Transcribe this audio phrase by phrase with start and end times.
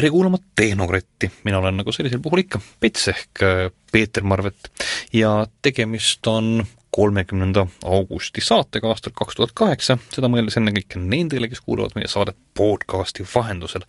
[0.00, 3.58] tere kuulama Tehnokratti, mina olen nagu sellisel puhul ikka Pets ehk äh,
[3.92, 4.70] Peeter Marvet.
[5.12, 11.60] Ja tegemist on kolmekümnenda augusti saatega aastal kaks tuhat kaheksa, seda mõeldes ennekõike nendele, kes
[11.60, 13.84] kuulavad meie saadet podcasti vahendusel.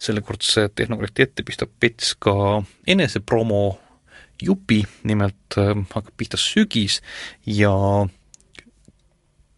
[0.00, 3.76] sellekordse Tehnokrati ette pistab Pets ka enesepromo
[4.40, 7.02] jupi, nimelt äh, hakkab pihta sügis
[7.44, 7.76] ja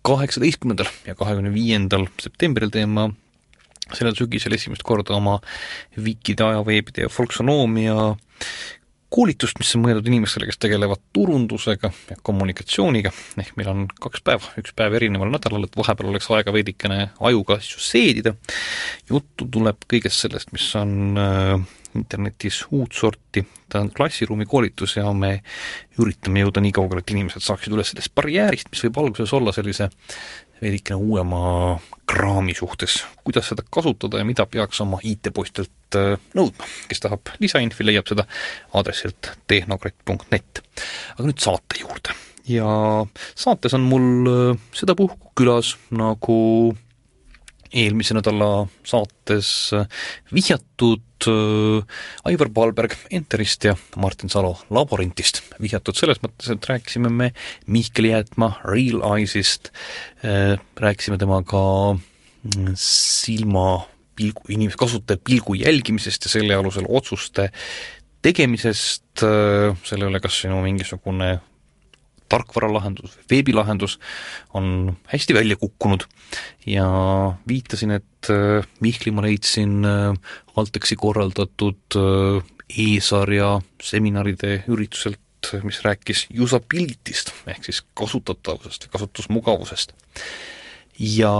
[0.03, 3.12] kaheksateistkümnendal ja kahekümne viiendal septembril teen ma
[3.91, 5.41] sellel sügisel esimest korda oma
[5.98, 8.12] Wikide, ajaveebide ja folksonoomia
[9.12, 14.52] koolitust, mis on mõeldud inimestele, kes tegelevad turundusega ja kommunikatsiooniga, ehk meil on kaks päeva,
[14.60, 18.34] üks päev erineval nädalal, et vahepeal oleks aega veidikene ajuga asju seedida,
[19.10, 21.52] juttu tuleb kõigest sellest, mis on äh,
[21.98, 25.34] internetis uut sorti, ta on klassiruumi koolitus ja me
[26.00, 29.91] üritame jõuda nii kaugele, et inimesed saaksid üle sellest barjäärist, mis võib alguses olla sellise
[30.62, 36.68] veidikene uuema kraami suhtes, kuidas seda kasutada ja mida peaks oma IT-poistelt äh, nõudma.
[36.88, 38.27] kes tahab lisainfi, leiab seda
[38.74, 40.62] aadressilt tehnokratt.net.
[41.16, 42.14] aga nüüd saate juurde.
[42.48, 42.68] ja
[43.34, 46.38] saates on mul äh, sedapuhku külas, nagu
[47.73, 49.87] eelmise nädala saates äh,
[50.34, 51.01] vihjatud
[52.27, 55.42] Aivar Palberg Enterist ja Martin Salo Laborintist.
[55.62, 57.29] vihjatud selles mõttes, et rääkisime me
[57.67, 59.70] Mihkel Jäätma Real Eyes'ist,
[60.27, 61.62] äh, rääkisime temaga
[61.95, 63.84] mm, silma
[64.19, 67.53] pilgu, inimese, kasutaja pilgu jälgimisest ja selle alusel otsuste
[68.23, 71.36] tegemisest, äh, selle üle, kas sinu mingisugune
[72.33, 73.98] tarkvaralahendus, veebilahendus
[74.56, 76.06] on hästi välja kukkunud
[76.66, 76.86] ja
[77.48, 79.83] viitasin, et äh, Mihkli ma leidsin
[80.56, 81.97] Altexi korraldatud
[82.72, 85.19] e-sarja seminaride ürituselt,
[85.66, 89.92] mis rääkis usability'st ehk siis kasutatavusest või kasutusmugavusest.
[90.98, 91.33] ja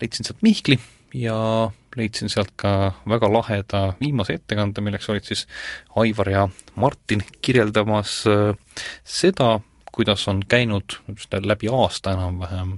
[0.00, 0.78] leidsin sealt Mihkli
[1.14, 5.46] ja leidsin sealt ka väga laheda viimase ettekande, milleks olid siis
[5.96, 8.54] Aivar ja Martin kirjeldamas äh,
[9.04, 9.60] seda,
[9.98, 10.94] kuidas on käinud
[11.42, 12.76] läbi aasta enam-vähem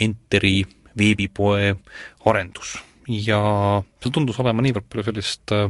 [0.00, 0.62] Enteri
[0.98, 1.74] veebipoe
[2.24, 2.78] arendus.
[3.08, 3.38] ja
[4.00, 5.66] seal tundus olema niivõrd palju sellist äh,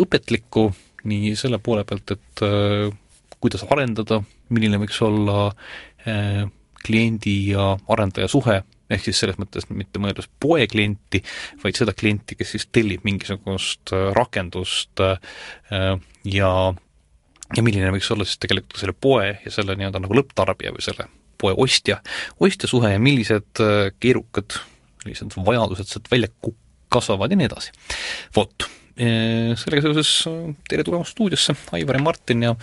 [0.00, 0.70] õpetlikku
[1.10, 2.88] nii selle poole pealt, et äh,
[3.36, 5.50] kuidas arendada, milline võiks olla
[6.08, 6.46] äh,
[6.80, 11.20] kliendi ja arendaja suhe, ehk siis selles mõttes mitte mõeldes poe klienti,
[11.62, 15.04] vaid seda klienti, kes siis tellib mingisugust rakendust
[16.24, 16.52] ja
[17.56, 21.08] ja milline võiks olla siis tegelikult selle poe ja selle nii-öelda nagu lõpptarbija või selle
[21.40, 22.00] poe ostja,
[22.40, 23.62] ostja suhe ja millised
[24.00, 24.58] keerukad
[25.00, 26.28] sellised vajadused sealt välja
[26.92, 27.72] kasvavad ja nii edasi.
[28.36, 28.66] vot,
[28.96, 30.10] sellega seoses
[30.68, 32.54] tere tulemast stuudiosse, Aivar ja Martin ja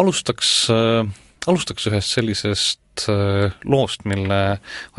[0.00, 3.06] alustaks, alustaks ühest sellisest
[3.64, 4.42] loost, mille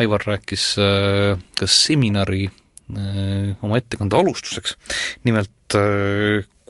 [0.01, 0.73] Aivar rääkis
[1.57, 2.45] ka seminari
[3.63, 4.75] oma ettekande alustuseks.
[5.23, 5.77] nimelt,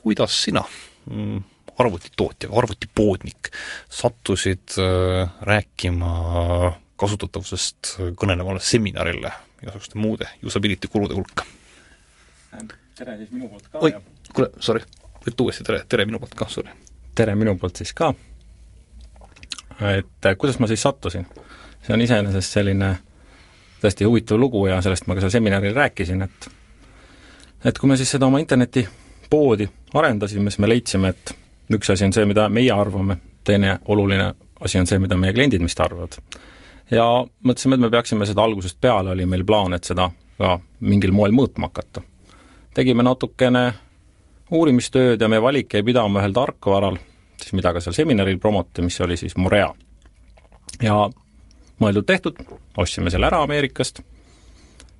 [0.00, 0.64] kuidas sina,
[1.10, 1.42] mm,
[1.78, 3.50] arvutitootja, arvutipoodnik,
[3.90, 4.76] sattusid
[5.42, 6.12] rääkima
[7.00, 11.46] kasutatavusest kõnelevale seminarile igasuguste muude usability kulude hulka?
[12.94, 13.94] tere siis minu poolt ka oi,
[14.34, 14.84] kuule, sorry,
[15.26, 16.70] ütle uuesti tere, tere minu poolt ka, sorry.
[17.14, 18.12] tere minu poolt siis ka.
[19.90, 21.26] et kuidas ma siis sattusin?
[21.82, 22.92] see on iseenesest selline
[23.82, 26.50] tõesti huvitav lugu ja sellest ma ka seal seminaril rääkisin, et
[27.64, 31.34] et kui me siis seda oma internetipoodi arendasime, siis me leidsime, et
[31.72, 35.62] üks asi on see, mida meie arvame, teine oluline asi on see, mida meie kliendid
[35.64, 36.18] meist arvavad.
[36.90, 37.06] ja
[37.44, 41.32] mõtlesime, et me peaksime seda algusest peale, oli meil plaan, et seda ka mingil moel
[41.32, 42.02] mõõtma hakata
[42.74, 43.64] tegime natukene
[44.54, 46.98] uurimistööd ja meie valik jäi pidama ühel tarkvaral,
[47.40, 49.72] siis mida ka seal seminaril promoti, mis oli siis Morea.
[50.82, 50.96] ja
[51.82, 52.40] mõeldud-tehtud,
[52.78, 54.02] ostsime selle ära Ameerikast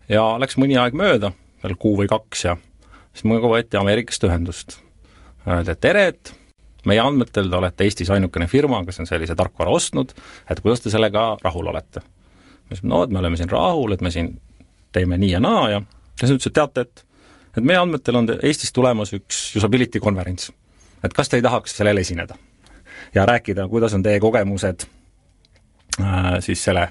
[0.08, 1.32] ja läks mõni aeg mööda,
[1.62, 2.56] veel kuu või kaks ja
[3.12, 4.78] siis minuga võeti Ameerikast ühendust.
[5.44, 6.34] Öeldi, et tere, et
[6.88, 10.12] meie andmetel te olete Eestis ainukene firma, kes on sellise tarkvara ostnud,
[10.50, 12.04] et kuidas te sellega rahul olete?
[12.04, 14.34] ma ütlesin, no et me oleme siin rahul, et me siin
[14.92, 15.82] teeme nii ja naa ja
[16.20, 17.04] siis nad ütlesid, teate, et
[17.54, 20.52] et meie andmetel on Eestis tulemas üks usability konverents.
[21.04, 22.36] et kas te ei tahaks sellel esineda?
[23.14, 24.86] ja rääkida, kuidas on teie kogemused
[26.00, 26.88] äh, siis selle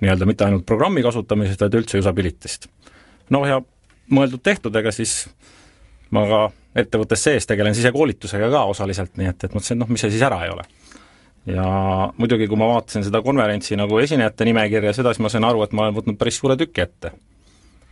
[0.00, 2.68] nii-öelda mitte ainult programmi kasutamisest, vaid üldse usability'st.
[3.30, 3.60] noh, ja
[4.12, 5.26] mõeldud-tehtud, ega siis
[6.10, 6.40] ma ka
[6.76, 10.26] ettevõttes sees tegelen sisekoolitusega ka osaliselt, nii et, et mõtlesin, et noh, mis see siis
[10.26, 10.66] ära ei ole.
[11.46, 11.64] ja
[12.18, 15.72] muidugi, kui ma vaatasin seda konverentsi nagu esinejate nimekirja, seda, siis ma sain aru, et
[15.72, 17.12] ma olen võtnud päris suure tüki ette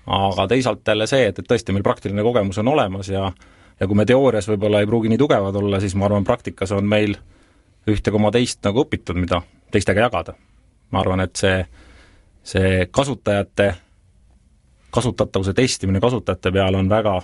[0.06, 3.30] aga teisalt jälle see, et, et tõesti, meil praktiline kogemus on olemas ja
[3.80, 6.86] ja kui me teoorias võib-olla ei pruugi nii tugevad olla, siis ma arvan, praktikas on
[6.88, 7.16] meil
[7.90, 9.42] ühte koma teist nagu õpitud, mida
[9.74, 10.34] teistega jagada.
[10.90, 11.64] ma arvan, et see,
[12.46, 13.74] see kasutajate,
[14.94, 17.16] kasutatavuse testimine kasutajate peal on väga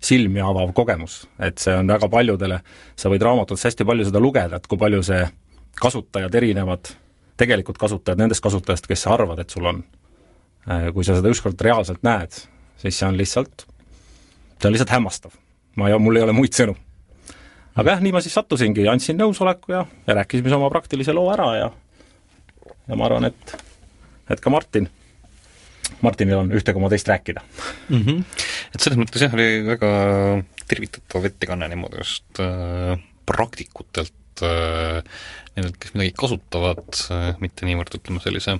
[0.00, 2.60] silmi avav kogemus, et see on väga paljudele,
[2.96, 5.24] sa võid raamatutes hästi palju seda lugeda, et kui palju see
[5.78, 6.92] kasutajad erinevad,
[7.38, 9.82] tegelikult kasutajad nendest kasutajast, kes sa arvad, et sul on.
[10.94, 12.34] Kui sa seda ükskord reaalselt näed,
[12.78, 13.64] siis see on lihtsalt,
[14.58, 15.34] see on lihtsalt hämmastav.
[15.78, 16.74] ma ei, mul ei ole muid sõnu.
[17.78, 21.30] aga jah, nii ma siis sattusingi, andsin nõusoleku ja, ja rääkisime siis oma praktilise loo
[21.32, 21.70] ära ja
[22.88, 23.54] ja ma arvan, et,
[24.30, 24.88] et ka Martin
[26.04, 27.42] Martinil on ühte koma teist rääkida
[27.88, 28.00] mm.
[28.00, 28.24] -hmm.
[28.74, 29.90] Et selles mõttes jah, oli väga
[30.68, 35.02] tervitatav ettekanne niimoodi just äh, praktikutelt äh,,
[35.56, 38.58] nendelt, kes midagi kasutavad äh,, mitte niivõrd ütleme sellise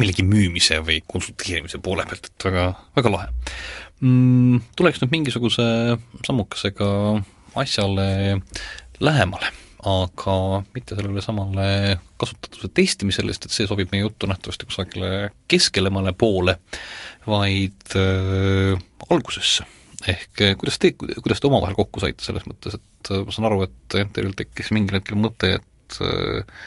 [0.00, 3.28] millegi müümise või konsulteerimise poole pealt, et väga, väga lahe
[4.00, 4.62] mm,.
[4.76, 5.66] Tuleks nüüd mingisuguse
[6.26, 6.88] sammukesega
[7.60, 8.40] asjale
[9.00, 9.52] lähemale
[9.88, 10.34] aga
[10.74, 11.66] mitte sellele samale
[12.20, 16.58] kasutatuse testimisele, sest et see sobib meie juttu nähtavasti kusagile keskelemale poole,
[17.26, 18.76] vaid äh,
[19.10, 19.66] algusesse.
[20.06, 23.50] ehk äh, kuidas te, kuidas te omavahel kokku saite selles mõttes, et äh, ma saan
[23.50, 26.64] aru, et teil tekkis mingil hetkel mõte, et äh,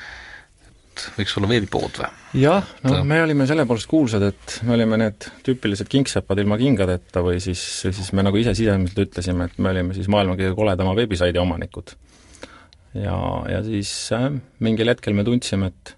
[1.15, 2.09] võiks olla veebipood või?
[2.39, 7.23] jah, no me olime selle poolest kuulsad, et me olime need tüüpilised kingsepad ilma kingadeta
[7.23, 10.95] või siis, siis me nagu ise sisemiselt ütlesime, et me olime siis maailma kõige koledama
[10.99, 11.95] veebisaidi omanikud
[12.95, 13.17] ja,
[13.51, 14.29] ja siis äh,
[14.63, 15.95] mingil hetkel me tundsime, et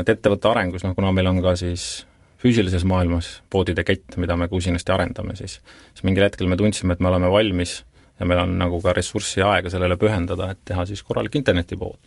[0.00, 2.06] et ettevõtte arengus, noh kuna meil on ka siis
[2.42, 7.02] füüsilises maailmas poodide kett, mida me usinasti arendame, siis siis mingil hetkel me tundsime, et
[7.04, 7.82] me oleme valmis
[8.18, 12.00] ja meil on nagu ka ressurssi ja aega sellele pühendada, et teha siis korralik internetipood.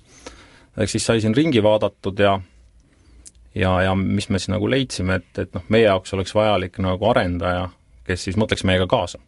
[0.77, 2.39] ehk siis sai siin ringi vaadatud ja
[3.55, 7.09] ja, ja mis me siis nagu leidsime, et, et noh, meie jaoks oleks vajalik nagu
[7.09, 7.69] arendaja,
[8.03, 9.21] kes siis mõtleks meiega kaasa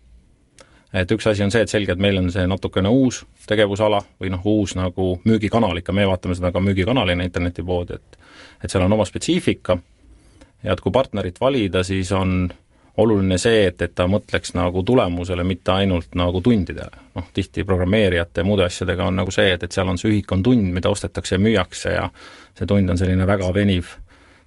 [0.93, 4.31] et üks asi on see, et selge, et meil on see natukene uus tegevusala või
[4.33, 8.23] noh, uus nagu müügikanal ikka, me vaatame seda ka müügikanalina internetipoodi, et
[8.63, 9.77] et seal on oma spetsiifika
[10.63, 12.47] ja et kui partnerit valida, siis on
[12.97, 17.05] oluline see, et, et ta mõtleks nagu tulemusele, mitte ainult nagu tundidele.
[17.15, 20.33] noh, tihti programmeerijate ja muude asjadega on nagu see, et, et seal on see ühik
[20.33, 22.09] on tund, mida ostetakse ja müüakse ja
[22.57, 23.93] see tund on selline väga veniv,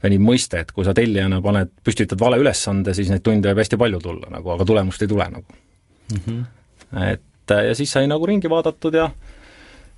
[0.02, 3.78] veniv mõiste, et kui sa tellijana paned, püstitad vale ülesande, siis neid tunde võib hästi
[3.78, 5.60] palju tulla nagu, aga tulemust ei tule nagu
[6.12, 6.20] mm.
[6.26, 7.12] -hmm.
[7.12, 9.10] et äh, ja siis sai nagu ringi vaadatud ja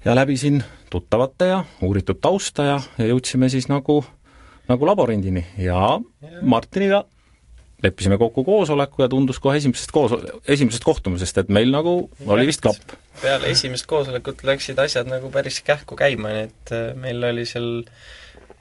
[0.05, 4.05] ja läbi siin tuttavate ja uuritud tausta ja, ja jõudsime siis nagu,
[4.69, 6.01] nagu laborindini ja
[6.43, 7.05] Martiniga
[7.83, 10.15] leppisime kokku koosoleku ja tundus kohe esimesest koos,
[10.49, 12.95] esimesest kohtumisest, et meil nagu oli vist klapp.
[13.23, 17.83] peale esimest koosolekut läksid asjad nagu päris kähku käima, nii et äh, meil oli seal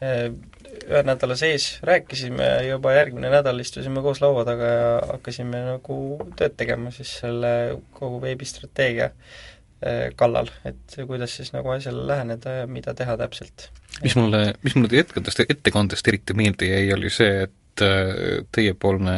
[0.02, 0.32] äh,
[0.72, 5.98] ühe nädala sees rääkisime juba järgmine nädal istusime koos laua taga ja hakkasime nagu
[6.40, 7.54] tööd tegema siis selle
[7.98, 13.70] kogu veebistrateegia eh, kallal, et kuidas siis nagu asjale läheneda ja mida teha täpselt.
[14.04, 19.18] mis mulle, mis mulle teie ettekandest, ettekandest eriti meelde jäi, oli see, et eh, teiepoolne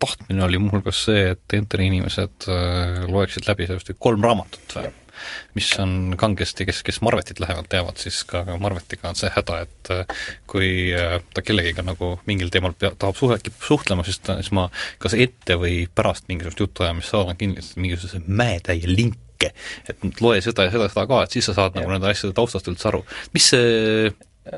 [0.00, 4.92] tahtmine oli muuhulgas see, et Enteri inimesed eh, loeksid läbi sellest kolm raamatut või?
[5.56, 9.92] Mis on kangesti, kes, kes Marvetit lähemalt teavad, siis ka Marvetiga on see häda, et
[9.94, 14.38] äh, kui äh, ta kellegiga nagu mingil teemal pea, tahab suhe, kipub suhtlema, siis ta,
[14.40, 14.68] siis ma
[15.02, 19.52] kas ette või pärast mingisugust jutuajamist saadan kindlasti mingisuguse mäetäie linke,
[19.88, 21.82] et loe seda ja seda, seda ka, et siis sa saad ja.
[21.82, 23.04] nagu nende asjade taustast üldse aru.
[23.36, 24.10] mis see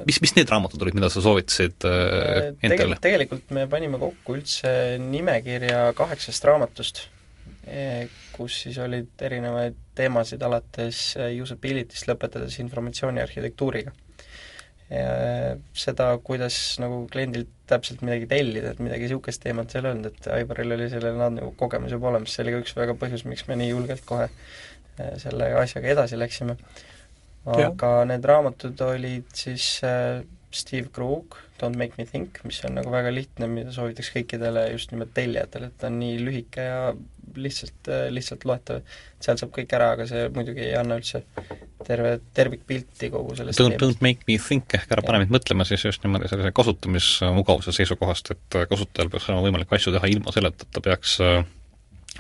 [0.07, 2.99] mis, mis need raamatud olid, mida sa soovitasid äh, Entele?
[3.03, 7.07] tegelikult me panime kokku üldse nimekirja kaheksast raamatust,
[7.67, 13.93] eh, kus siis olid erinevaid teemasid alates äh, usability'st lõpetades informatsiooniarhitektuuriga.
[14.93, 15.13] ja
[15.79, 20.29] seda, kuidas nagu kliendilt täpselt midagi tellida, et midagi niisugust teemat seal ei olnud, et
[20.35, 23.57] Aivaril oli sellel nagu kogemus juba olemas, see oli ka üks väga põhjus, miks me
[23.61, 26.59] nii julgelt kohe äh, selle asjaga edasi läksime.
[27.49, 28.05] aga ja.
[28.11, 30.21] need raamatud olid siis äh,
[30.53, 34.91] Steve Krug, Don't make me think, mis on nagu väga lihtne, mida soovitaks kõikidele just
[34.91, 36.81] nimelt tellijatele, et ta on nii lühike ja
[37.39, 38.81] lihtsalt, lihtsalt loetav.
[39.23, 41.23] sealt saab kõik ära, aga see muidugi ei anna üldse
[41.87, 45.87] terve, tervikpilti kogu sellest Don't, don't make me think ehk ära pane mind mõtlema siis
[45.87, 50.75] just niimoodi sellise kasutamismugavuse seisukohast, et kasutajal peaks olema võimalik asju teha ilma selleta, et
[50.75, 51.45] ta peaks äh,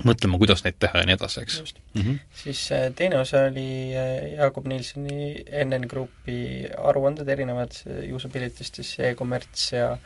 [0.06, 1.75] mõtlema, kuidas neid teha ja nii edasi, eks.
[1.94, 2.18] Mm -hmm.
[2.42, 7.76] siis äh, teine osa oli äh, Jaakob Nilssoni NN Grupi aruanded erinevad
[8.14, 9.96] usability'st siis e-kommerts ja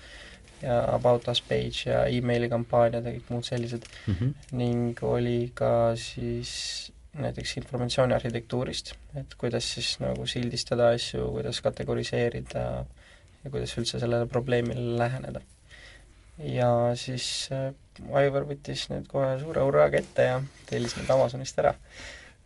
[0.63, 4.15] ja About Us page ja emaili kampaaniad ja kõik muud sellised mm.
[4.15, 4.35] -hmm.
[4.57, 12.65] ning oli ka siis näiteks informatsiooni arhitektuurist, et kuidas siis nagu sildistada asju, kuidas kategoriseerida
[13.45, 15.41] ja kuidas üldse sellele probleemile läheneda.
[16.39, 17.75] ja siis äh,
[18.21, 21.75] Aivar võttis need kohe suure hurraaga ette ja tellis need Amazonist ära.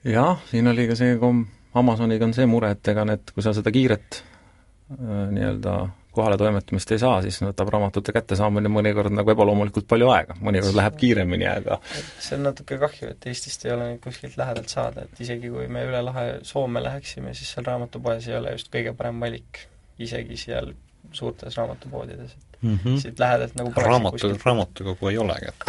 [0.04, 1.44] jah, siin oli ka see, kui
[1.80, 5.74] Amazoniga on see mure, et ega need, kui sa seda kiiret äh, nii-öelda
[6.12, 11.46] kohaletoimetamist ei saa, siis võtab raamatute kättesaamine mõnikord nagu ebaloomulikult palju aega, mõnikord läheb kiiremini,
[11.46, 15.52] aga see on natuke kahju, et Eestist ei ole neid kuskilt lähedalt saada, et isegi
[15.52, 19.64] kui me üle lahe Soome läheksime, siis seal raamatupoes ei ole just kõige parem valik,
[20.02, 20.72] isegi seal
[21.14, 22.96] suurtes raamatupoodides, et mm -hmm.
[23.00, 25.64] siit lähedalt nagu raamatu, raamatukogu ei olegi, et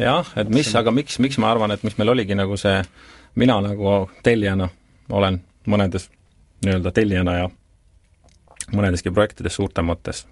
[0.00, 2.82] jah, et mis, aga miks, miks ma arvan, et miks meil oligi nagu see,
[3.34, 4.68] mina nagu tellijana
[5.10, 6.10] olen mõnedes
[6.64, 7.50] nii-öelda tellijana ja
[8.72, 10.26] mõnedeski projektides suurtemates,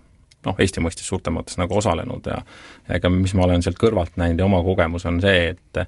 [0.47, 2.43] noh, Eesti mõistes suurtemates nagu osalenud ja
[2.89, 5.87] ega mis ma olen sealt kõrvalt näinud ja oma kogemus on see, et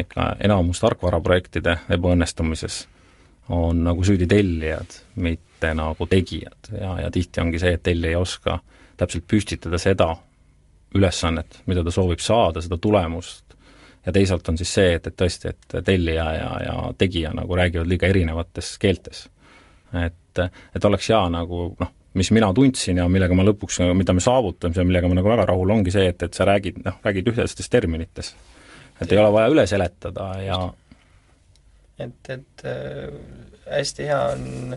[0.00, 2.86] ikka enamus tarkvaraprojektide ebaõnnestumises
[3.48, 6.70] on nagu süüdi tellijad, mitte nagu tegijad.
[6.72, 8.58] Ja, ja tihti ongi see, et tellija ei oska
[8.96, 10.14] täpselt püstitada seda
[10.94, 13.56] ülesannet, mida ta soovib saada, seda tulemust,
[14.06, 17.88] ja teisalt on siis see, et, et tõesti, et tellija ja, ja tegija nagu räägivad
[17.90, 19.26] liiga erinevates keeltes.
[19.94, 20.42] Et,
[20.74, 24.76] et oleks hea nagu noh, mis mina tundsin ja millega ma lõpuks, mida me saavutame
[24.76, 27.70] ja millega ma nagu väga rahul, ongi see, et, et sa räägid, noh, räägid ühtestes
[27.70, 28.34] terminites.
[29.00, 30.58] et ei ole vaja üle seletada ja
[31.98, 33.10] et, et äh,
[33.70, 34.76] hästi hea on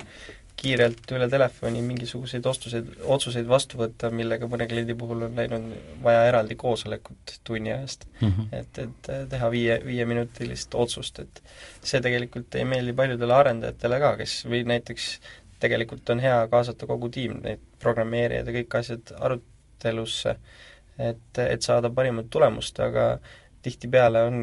[0.57, 5.67] kiirelt üle telefoni mingisuguseid ostuseid, otsuseid vastu võtta, millega mõne kliendi puhul on läinud
[6.03, 8.31] vaja eraldi koosolekut tunni ajast mm.
[8.31, 8.47] -hmm.
[8.59, 11.41] et, et teha viie, viieminutilist otsust, et
[11.83, 15.09] see tegelikult ei meeldi paljudele arendajatele ka, kes või näiteks
[15.61, 20.35] tegelikult on hea kaasata kogu tiim, need programmeerijad ja kõik asjad arutelusse,
[20.97, 23.19] et, et saada parimat tulemust, aga
[23.65, 24.41] tihtipeale on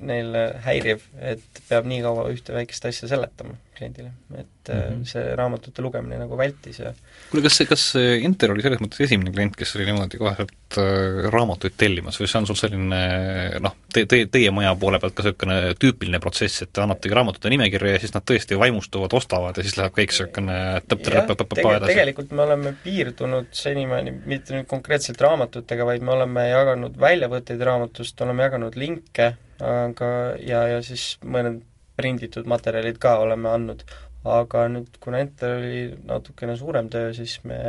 [0.00, 5.04] neil häiriv, et peab nii kaua ühte väikest asja seletama kliendile, et mm -hmm.
[5.08, 6.92] see raamatute lugemine nagu vältis ja
[7.30, 7.84] kuule, kas see, kas
[8.20, 12.28] Inter oli selles mõttes esimene klient, kes oli niimoodi kohe sealt äh, raamatuid tellimas või
[12.30, 13.00] see on sul selline
[13.64, 17.52] noh, te, te, teie maja poole pealt ka niisugune tüüpiline protsess, et te annategi raamatute
[17.54, 20.58] nimekirja ja siis nad tõesti vaimustuvad, ostavad ja siis läheb kõik niisugune
[20.90, 21.92] tõpp-tõpp-tõpp edasi?
[21.94, 28.20] tegelikult me oleme piirdunud senimaani mitte nüüd konkreetselt raamatutega, vaid me oleme jaganud väljavõtteid raamatust,
[28.26, 30.12] oleme jaganud linke, aga
[30.44, 31.62] ja, ja siis mõned
[32.00, 33.84] prinditud materjalid ka oleme andnud,
[34.28, 37.60] aga nüüd, kuna Enter oli natukene suurem töö, siis me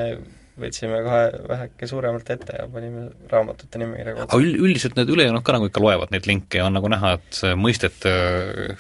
[0.62, 4.28] võtsime kohe väheke suuremalt ette ja panime raamatute nimekirja kokku.
[4.28, 7.14] aga üld, üldiselt need ülejäänud ka nagu ikka loevad neid linke ja on nagu näha,
[7.18, 8.14] et see mõistete,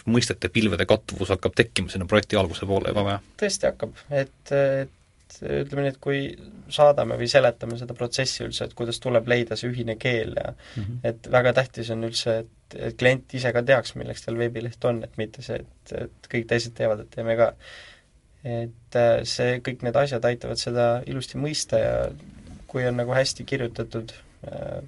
[0.05, 3.19] mõistete pilvede kattuvus hakkab tekkima sinna projekti alguse poole juba või?
[3.41, 6.23] tõesti hakkab, et, et ütleme nii, et kui
[6.71, 10.83] saadame või seletame seda protsessi üldse, et kuidas tuleb leida see ühine keel ja mm
[10.83, 10.99] -hmm.
[11.07, 15.03] et väga tähtis on üldse, et, et klient ise ka teaks, milleks tal veebileht on,
[15.05, 17.51] et mitte see, et, et kõik teised teavad, et teeme ka.
[18.43, 21.95] et äh, see, kõik need asjad aitavad seda ilusti mõista ja
[22.71, 24.13] kui on nagu hästi kirjutatud
[24.47, 24.81] äh,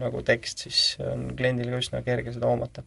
[0.00, 2.82] nagu tekst, siis on kliendil ka üsna kerge seda hoomata.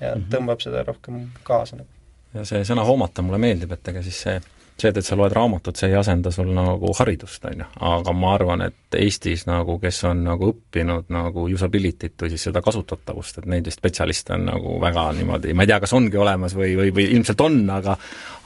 [0.00, 0.30] ja mm -hmm.
[0.34, 1.88] tõmbab seda rohkem kaasa nagu.
[2.34, 4.40] ja see sõna hoomata mulle meeldib, et ega siis see
[4.80, 8.34] see, et, sa loed raamatut, see ei asenda sul nagu haridust, on ju, aga ma
[8.38, 13.48] arvan, et Eestis nagu, kes on nagu õppinud nagu usability't või siis seda kasutatavust, et
[13.50, 17.08] neid spetsialiste on nagu väga niimoodi, ma ei tea, kas ongi olemas või, või, või
[17.16, 17.96] ilmselt on, aga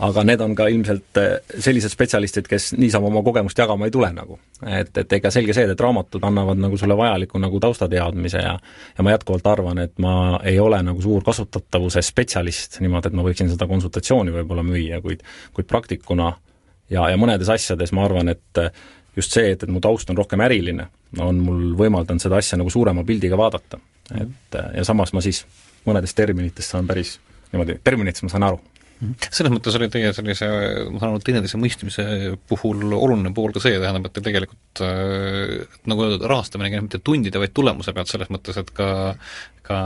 [0.04, 4.10] aga need on ka ilmselt eh, sellised spetsialistid, kes niisama oma kogemust jagama ei tule
[4.14, 4.38] nagu.
[4.66, 8.54] et, et ega selge see, et raamatud annavad nagu sulle vajaliku nagu taustateadmise ja
[8.98, 13.26] ja ma jätkuvalt arvan, et ma ei ole nagu suur kasutatavuse spetsialist niimoodi, et ma
[13.26, 15.22] võiksin seda konsultatsiooni võib-olla müüa, kuid
[15.54, 16.17] kuid praktikuna
[16.90, 18.62] ja, ja mõnedes asjades ma arvan, et
[19.16, 22.70] just see, et, et mu taust on rohkem äriline, on mul võimaldanud seda asja nagu
[22.70, 23.80] suurema pildiga vaadata.
[24.20, 25.44] et ja samas ma siis
[25.86, 27.18] mõnedest terminitest saan päris
[27.52, 28.60] niimoodi, terminitest ma saan aru
[28.98, 30.48] selles mõttes oli teie sellise,
[30.90, 32.06] ma saan aru, teineteise mõistmise
[32.50, 37.02] puhul oluline pool ka see, tähendab, et te tegelikult äh, nagu öeldud, rahastamine käib mitte
[37.04, 38.88] tundide, vaid tulemuse pealt, selles mõttes, et ka
[39.68, 39.78] ka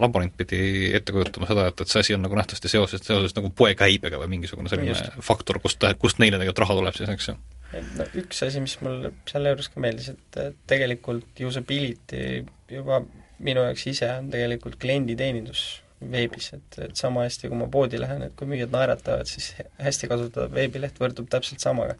[0.00, 3.50] laborant pidi ette kujutama seda, et, et see asi on nagu nähtavasti seoses, seoses nagu
[3.52, 5.10] poekäibega või mingisugune selline Just.
[5.24, 7.36] faktor, kust, kust neile tegelikult raha tuleb siis, eks ju?
[7.76, 13.02] et no üks asi, mis mul selle juures ka meeldis, et tegelikult usability juba
[13.42, 15.66] minu jaoks ise on tegelikult klienditeenindus
[16.12, 20.10] veebis, et, et sama hästi, kui ma poodi lähen, et kui müüjad naeratavad, siis hästi
[20.10, 21.98] kasutatav veebileht võrdub täpselt samaga.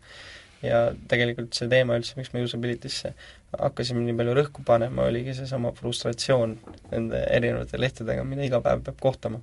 [0.63, 3.11] ja tegelikult see teema üldse, miks me usability'sse
[3.59, 6.55] hakkasime nii palju rõhku panema, oligi seesama frustratsioon
[6.93, 9.41] nende erinevate lehtedega, mida iga päev peab kohtama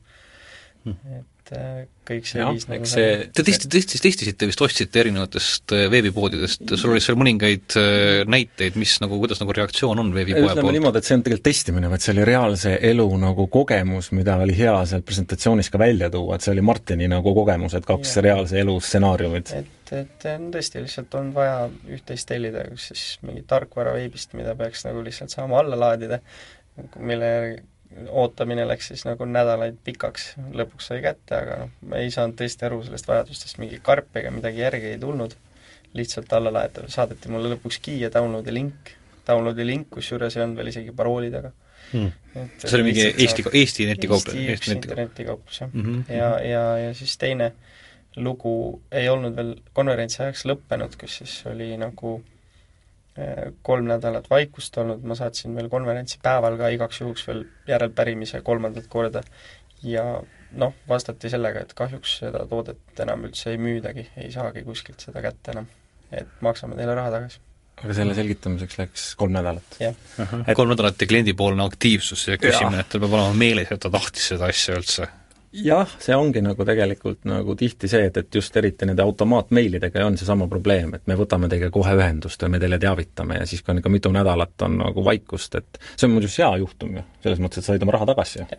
[0.85, 1.19] hmm..
[1.19, 5.85] et äh, kõik see viis nagu see Te testi-, testis, testisite vist, ostsite erinevatest äh,
[5.91, 10.57] veebipoodidest, sul oli seal mõningaid äh, näiteid, mis nagu, kuidas nagu reaktsioon on veebipoe poolt?
[10.57, 14.37] ütleme niimoodi, et see on tegelikult testimine, vaid see oli reaalse elu nagu kogemus, mida
[14.43, 18.15] oli hea seal presentatsioonis ka välja tuua, et see oli Martini nagu kogemus, et kaks
[18.17, 18.25] ja.
[18.29, 19.55] reaalse elu stsenaariumit.
[19.57, 24.55] et, et no tõesti, lihtsalt on vaja üht-teist tellida, kus siis mingi tarkvara veebist, mida
[24.59, 26.21] peaks nagu lihtsalt saama alla laadida,
[26.99, 27.33] mille
[28.09, 32.67] ootamine läks siis nagu nädalaid pikaks, lõpuks sai kätte, aga noh, ma ei saanud tõesti
[32.67, 35.33] aru sellest vajadustest, mingi karp ega midagi järgi ei tulnud,
[35.97, 38.93] lihtsalt alla laetav, saadeti mulle lõpuks ja download'i link,
[39.27, 41.51] download'i link, kusjuures ei olnud veel isegi parooli taga
[41.91, 42.11] hmm..
[42.57, 44.35] see oli mingi Eesti, Eesti netikauplus?
[44.35, 45.85] Eesti internetikauplus, jah mm.
[45.85, 46.13] -hmm.
[46.13, 47.51] ja, ja, ja siis teine
[48.15, 52.38] lugu ei olnud veel konverentsi ajaks lõppenud, kus siis oli nagu eh,
[53.65, 58.87] kolm nädalat vaikust olnud, ma saatsin veel konverentsi päeval ka igaks juhuks veel järelpärimise kolmandat
[58.87, 59.23] korda
[59.83, 60.05] ja
[60.59, 65.23] noh, vastati sellega, et kahjuks seda toodet enam üldse ei müüdagi, ei saagi kuskilt seda
[65.25, 65.69] kätte enam.
[66.11, 67.41] et maksame teile raha tagasi.
[67.83, 69.79] aga selle selgitamiseks läks kolm nädalat?
[69.79, 69.95] jah.
[70.55, 74.31] Kolm nädalat ja kliendipoolne aktiivsus ja küsimine, et tal peab olema meeles, et ta tahtis
[74.33, 75.09] seda asja üldse
[75.53, 80.17] jah, see ongi nagu tegelikult nagu tihti see, et, et just eriti nende automaatmeilidega on
[80.19, 83.73] seesama probleem, et me võtame teiega kohe ühendust ja me teile teavitame ja siis, kui
[83.73, 87.41] on ikka mitu nädalat on nagu vaikust, et see on muidugi hea juhtum ju, selles
[87.41, 88.49] mõttes, et sa said oma raha tagasi ju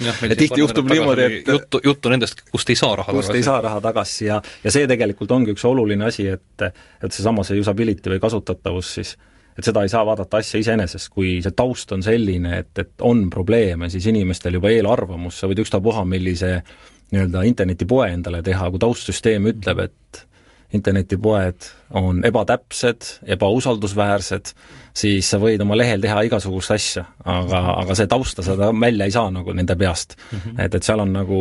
[0.00, 3.38] ja tihti juhtub niimoodi, et juttu, juttu nendest, kust ei saa raha kust tagasi.
[3.38, 7.44] ei saa raha tagasi ja, ja see tegelikult ongi üks oluline asi, et et seesama,
[7.44, 9.16] see usability või kasutatavus siis,
[9.58, 13.26] et seda ei saa vaadata asja iseenesest, kui see taust on selline, et, et on
[13.30, 16.58] probleeme, siis inimestel juba eelarvamus, sa võid ükstapuha millise
[17.12, 20.22] nii-öelda internetipoe endale teha, kui taustsüsteem ütleb, et
[20.72, 21.68] internetipoed
[22.00, 24.52] on ebatäpsed, ebausaldusväärsed,
[24.96, 29.14] siis sa võid oma lehel teha igasugust asja, aga, aga see tausta sa välja ei
[29.14, 30.38] saa nagu nende peast mm.
[30.38, 30.64] -hmm.
[30.64, 31.40] et, et seal on nagu,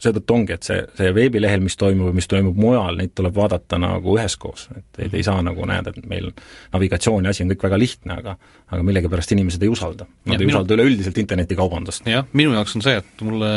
[0.00, 3.78] seetõttu ongi, et see, see veebilehel, mis toimub ja mis toimub mujal, neid tuleb vaadata
[3.80, 6.30] nagu üheskoos, et ei, ei saa nagu näed, et meil
[6.72, 8.36] navigatsiooni asi on kõik väga lihtne, aga
[8.70, 10.06] aga millegipärast inimesed ei usalda.
[10.24, 10.56] Nad ja, ei minu...
[10.56, 12.08] usalda üleüldiselt internetikaubandust.
[12.08, 13.52] jah, minu jaoks on see, et mulle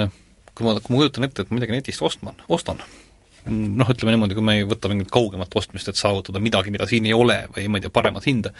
[0.53, 2.81] kui ma, kui ma kujutan ette, et ma midagi netist ostman, ostan,
[3.50, 7.07] noh, ütleme niimoodi, kui me ei võta mingit kaugemat ostmist, et saavutada midagi, mida siin
[7.09, 8.53] ei ole või ma ei tea, paremat hinda,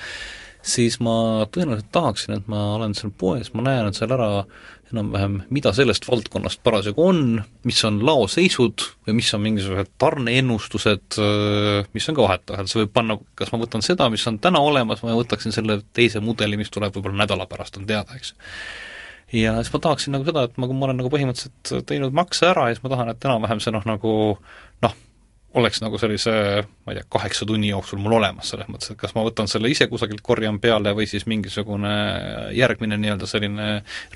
[0.64, 4.46] siis ma tõenäoliselt tahaksin, et ma olen seal poes, ma näen seal ära
[4.94, 7.24] enam-vähem, mida sellest valdkonnast parasjagu on,
[7.66, 11.18] mis on laoseisud või mis on mingisugused tarneennustused,
[11.96, 15.02] mis on ka vahetevahel, see võib panna, kas ma võtan seda, mis on täna olemas,
[15.04, 18.36] ma võtaksin selle teise mudeli, mis tuleb võib-olla nädala pärast, on teada, eks.
[19.34, 22.52] Ja siis ma tahaksin nagu seda, et ma, kui ma olen nagu põhimõtteliselt teinud makse
[22.52, 24.14] ära ja siis ma tahan, et enam-vähem see noh, nagu
[24.86, 25.00] noh,
[25.54, 26.32] oleks nagu sellise,
[26.86, 29.70] ma ei tea, kaheksa tunni jooksul mul olemas, selles mõttes, et kas ma võtan selle
[29.70, 31.92] ise kusagilt, korjan peale või siis mingisugune
[32.58, 33.68] järgmine nii-öelda selline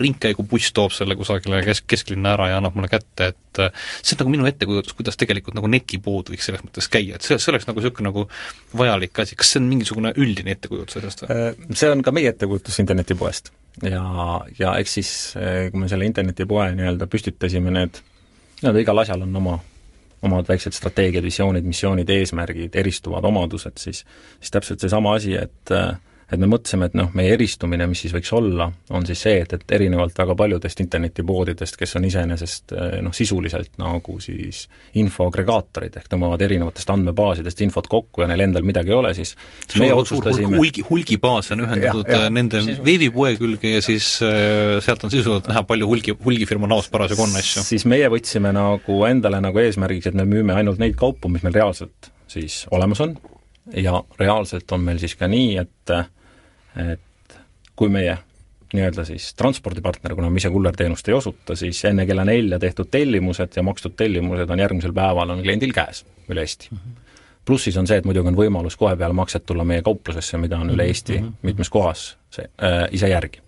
[0.02, 3.62] ringkäigubuss toob selle kusagile kesk, kesklinna ära ja annab mulle kätte, et
[4.02, 7.38] see on nagu minu ettekujutus, kuidas tegelikult nagu netipood võiks selles mõttes käia, et see,
[7.38, 8.26] see oleks nagu niisugune nagu
[8.78, 11.38] vajalik asi, kas see on mingisugune üldine ettekujutus sellest või?
[11.38, 13.54] Äh, see on ka meie ettekujutus internetipoest.
[13.86, 14.04] ja,
[14.58, 18.02] ja eks siis, äh, kui me selle internetipoe nii-öelda püstitasime, need,
[18.64, 19.60] nii-öelda igal asjal on oma
[20.22, 24.04] omad väiksed strateegiad, visioonid, missioonid, eesmärgid, eristuvad omadused, siis
[24.40, 25.74] siis täpselt seesama asi, et
[26.28, 29.54] et me mõtlesime, et noh, meie eristumine, mis siis võiks olla, on siis see, et,
[29.56, 32.74] et erinevalt väga paljudest internetipoodidest, kes on iseenesest
[33.06, 34.66] noh, sisuliselt nagu siis
[35.00, 39.34] infoagregaatorid, ehk tõmbavad erinevatest andmebaasidest infot kokku ja neil endal midagi ei ole, siis
[39.80, 45.08] meie otsustasime hulgi, hulgibaas on ühendatud ja, ja, nende veebipoe külge ja siis äh, sealt
[45.08, 47.64] on sisuliselt näha, palju hulgi, hulgifirma näost parasjagu on asju.
[47.68, 51.56] siis meie võtsime nagu endale nagu eesmärgiks, et me müüme ainult neid kaupu, mis meil
[51.56, 53.16] reaalselt siis olemas on,
[53.80, 55.96] ja reaalselt on meil siis ka nii, et
[56.78, 57.38] et
[57.76, 58.18] kui meie
[58.74, 63.56] nii-öelda siis transpordipartner, kuna me ise kullerteenust ei osuta, siis enne kella nelja tehtud tellimused
[63.56, 66.78] ja makstud tellimused on järgmisel päeval, on kliendil käes üle Eesti mm.
[66.78, 67.14] -hmm.
[67.46, 70.70] plussis on see, et muidugi on võimalus kohe peale makset tulla meie kauplusesse, mida on
[70.70, 70.88] üle mhm.
[70.88, 71.32] Eesti -hmm.
[71.42, 73.42] mitmes kohas see äh, ise järgi.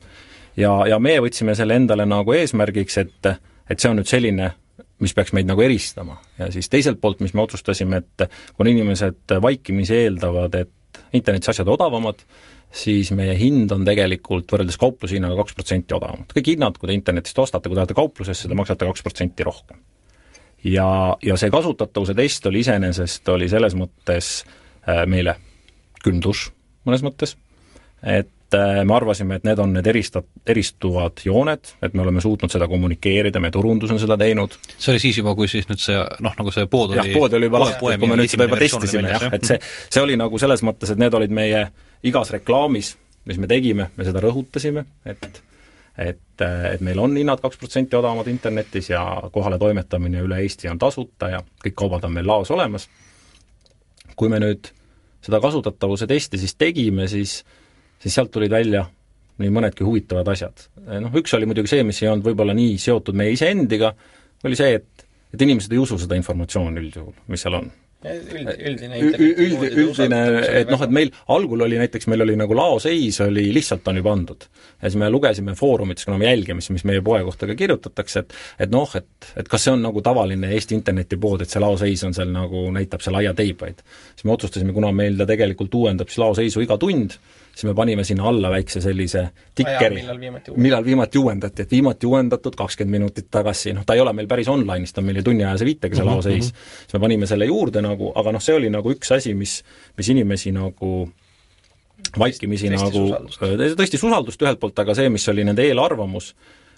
[0.58, 3.26] ja, ja meie võtsime selle endale nagu eesmärgiks, et,
[3.70, 4.52] et see on nüüd selline
[5.00, 6.22] mis peaks meid nagu eristama.
[6.40, 10.70] ja siis teiselt poolt, mis me otsustasime, et kuna inimesed vaikimisi eeldavad, et
[11.14, 12.24] internetis asjad odavamad,
[12.72, 16.30] siis meie hind on tegelikult võrreldes kauplushinnaga kaks protsenti odavamad.
[16.36, 19.82] kõik hinnad, kui te internetist ostate, kui te lähete kauplusesse, te maksate kaks protsenti rohkem.
[20.64, 24.34] ja, ja see kasutatavuse test oli iseenesest, oli selles mõttes
[24.88, 25.40] äh, meile
[26.06, 26.50] dušš
[26.88, 27.36] mõnes mõttes,
[28.04, 32.52] et äh, me arvasime, et need on need erista-, eristuvad jooned, et me oleme suutnud
[32.52, 34.56] seda kommunikeerida, meie turundus on seda teinud.
[34.78, 37.36] see oli siis juba, kui siis nüüd see noh, nagu see pood oli jah, pood
[37.38, 40.42] oli juba lahti, kui me nüüd seda juba testisime jah, et see, see oli nagu
[40.42, 41.68] selles mõttes, et need olid meie
[42.04, 45.44] igas reklaamis, mis me tegime, me seda rõhutasime, et
[46.00, 49.02] et, et meil on hinnad kaks protsenti odavamad internetis ja
[49.36, 52.88] kohale toimetamine üle Eesti on tasuta ja kõik kaubad on meil laos olemas.
[54.16, 54.70] kui me nüüd
[55.24, 57.44] seda kasutatavuse testi siis tegime, siis,
[58.00, 58.86] siis sealt tulid välja
[59.40, 60.70] nii mõnedki huvitavad asjad.
[61.02, 63.94] noh, üks oli muidugi see, mis ei olnud võib-olla nii seotud meie iseendiga,
[64.44, 67.68] oli see, et et inimesed ei usu seda informatsiooni üldjuhul, mis seal on
[68.06, 70.20] üld, üldine üld, üldine,
[70.62, 74.06] et noh, et meil algul oli näiteks, meil oli nagu laoseis oli lihtsalt on ju
[74.06, 74.46] pandud.
[74.80, 78.24] ja siis me lugesime foorumites, kuna me jälgime, siis mis meie poe kohta ka kirjutatakse,
[78.24, 82.06] et et noh, et, et kas see on nagu tavaline Eesti internetipood, et see laoseis
[82.08, 83.84] on seal nagu, näitab seal aiateibaid.
[84.16, 87.20] siis me otsustasime, kuna meil ta tegelikult uuendab siis laoseisu iga tund,
[87.60, 90.04] siis me panime sinna alla väikse sellise tikkeri,
[90.56, 94.48] millal viimati uuendati, et viimati uuendatud kakskümmend minutit tagasi, noh ta ei ole meil päris
[94.48, 97.84] online'is, ta on meil ju tunniajase viitega see Mhm, laoseis, siis me panime selle juurde
[97.84, 99.60] nagu, aga noh, see oli nagu üks asi, mis,
[100.00, 100.94] mis inimesi nagu
[102.20, 103.76] vaikimisi Tõstis nagu, usaldust.
[103.82, 106.32] tõstis usaldust ühelt poolt, aga see, mis oli nende eelarvamus,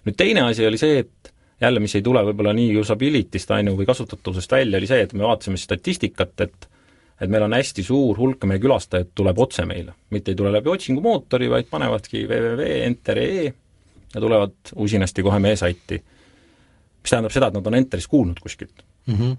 [0.08, 3.78] nüüd teine asi oli see, et jälle, mis ei tule võib-olla nii usability'st, on ju,
[3.78, 6.72] või kasutatavusest välja, oli see, et me vaatasime statistikat, et
[7.22, 10.72] et meil on hästi suur hulk meie külastajaid tuleb otse meile, mitte ei tule läbi
[10.74, 13.46] otsingumootori, vaid panevadki www.enter.ee
[14.14, 16.02] ja tulevad usinasti kohe meie saiti.
[17.02, 19.16] mis tähendab seda, et nad on Enteris kuulnud kuskilt mm.
[19.16, 19.38] -hmm.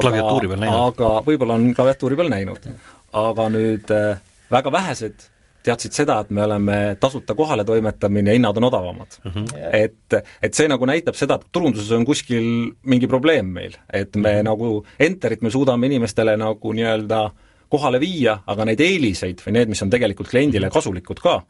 [0.00, 0.80] klaviatuuri peal näinud.
[0.88, 2.68] aga võib-olla on klaviatuuri peal näinud.
[3.12, 5.28] aga nüüd äh, väga vähesed
[5.62, 9.30] teadsid seda, et me oleme tasuta kohaletoimetamine ja hinnad on odavamad mm.
[9.30, 9.68] -hmm.
[9.72, 12.44] et, et see nagu näitab seda, et turunduses on kuskil
[12.82, 14.44] mingi probleem meil, et me mm -hmm.
[14.44, 17.30] nagu Enterit me suudame inimestele nagu nii-öelda
[17.68, 21.42] kohale viia, aga neid eeliseid või need, mis on tegelikult kliendile kasulikud ka,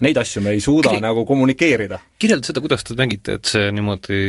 [0.00, 1.98] neid asju me ei suuda Kli- nagu kommunikeerida.
[2.18, 4.20] kirjelda seda, kuidas te nägite, et see niimoodi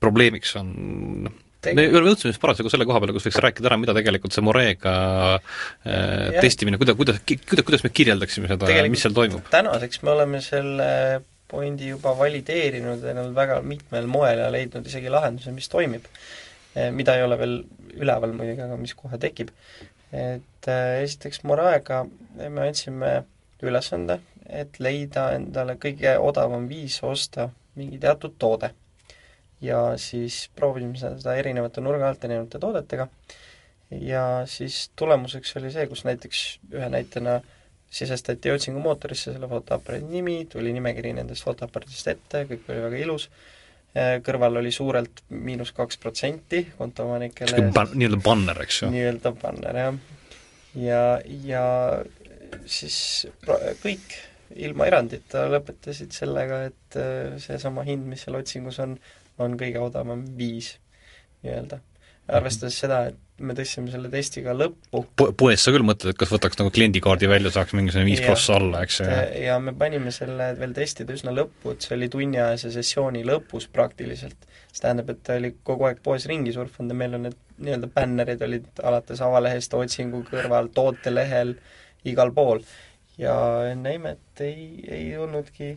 [0.00, 1.28] probleemiks on
[1.74, 4.92] me jõudsime just parasjagu selle koha peale, kus võiks rääkida ära, mida tegelikult see Moreega
[5.38, 9.48] äh, testimine, kuida-, kuidas, kuidas, kuidas me kirjeldaksime seda, mis seal toimub?
[9.50, 10.88] tänaseks me oleme selle
[11.48, 16.04] pointi juba valideerinud ennast väga mitmel moel ja leidnud isegi lahenduse, mis toimib.
[16.94, 17.54] mida ei ole veel
[17.96, 19.50] üleval muidugi, aga mis kohe tekib.
[20.12, 22.04] et eh, esiteks Moraega
[22.38, 23.24] me andsime
[23.62, 28.70] ülesande, et leida endale kõige odavam viis osta mingi teatud toode.
[29.64, 33.08] Ja siis proovisime seda erinevate nurga alt, erinevate toodetega
[33.90, 36.42] ja siis tulemuseks oli see, kus näiteks
[36.74, 37.40] ühe näitena
[37.90, 43.28] sisestati otsingumootorisse selle fotoaparaadi nimi, tuli nimekiri nendest fotoaparaadist ette, kõik oli väga ilus,
[44.24, 48.90] kõrval oli suurelt miinus kaks protsenti kontoomanikele ban-, nii-öelda banner, eks ju?
[48.92, 50.00] nii-öelda banner, jah.
[50.76, 51.02] ja,
[51.48, 51.64] ja
[52.68, 52.98] siis
[53.80, 54.18] kõik
[54.56, 58.96] ilma erandita lõpetasid sellega, et äh, seesama hind, mis seal otsingus on,
[59.38, 60.76] on kõige odavam viis
[61.44, 61.80] nii-öelda.
[62.28, 66.32] arvestades seda, et me tõstsime selle testiga lõppu, Po-, poes sa küll mõtled, et kas
[66.32, 69.06] võtaks nagu kliendikaardi välja, saaks mingisugune viis prossa alla, eks ju?
[69.08, 73.68] et ja me panime selle veel testida üsna lõppu, et see oli tunniajase sessiooni lõpus
[73.72, 74.48] praktiliselt.
[74.72, 77.90] see tähendab, et ta oli kogu aeg poes ringi surfanud ja meil on need nii-öelda
[77.94, 81.56] bännerid olid alates avalehest, otsingu kõrval, tootelehel,
[82.06, 82.62] igal pool.
[83.18, 83.34] ja
[83.70, 85.72] enne imet ei, ei tulnudki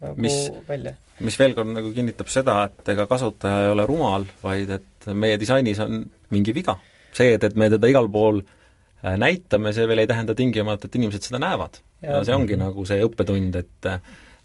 [0.00, 0.94] nagu Mis- välja.
[1.20, 5.38] mis veel kord nagu kinnitab seda, et ega kasutaja ei ole rumal, vaid et meie
[5.40, 6.78] disainis on mingi viga.
[7.12, 10.98] see, et, et me teda igal pool äh, näitame, see veel ei tähenda tingimata, et
[11.00, 11.80] inimesed seda näevad.
[12.02, 13.92] ja see ongi nagu see õppetund, et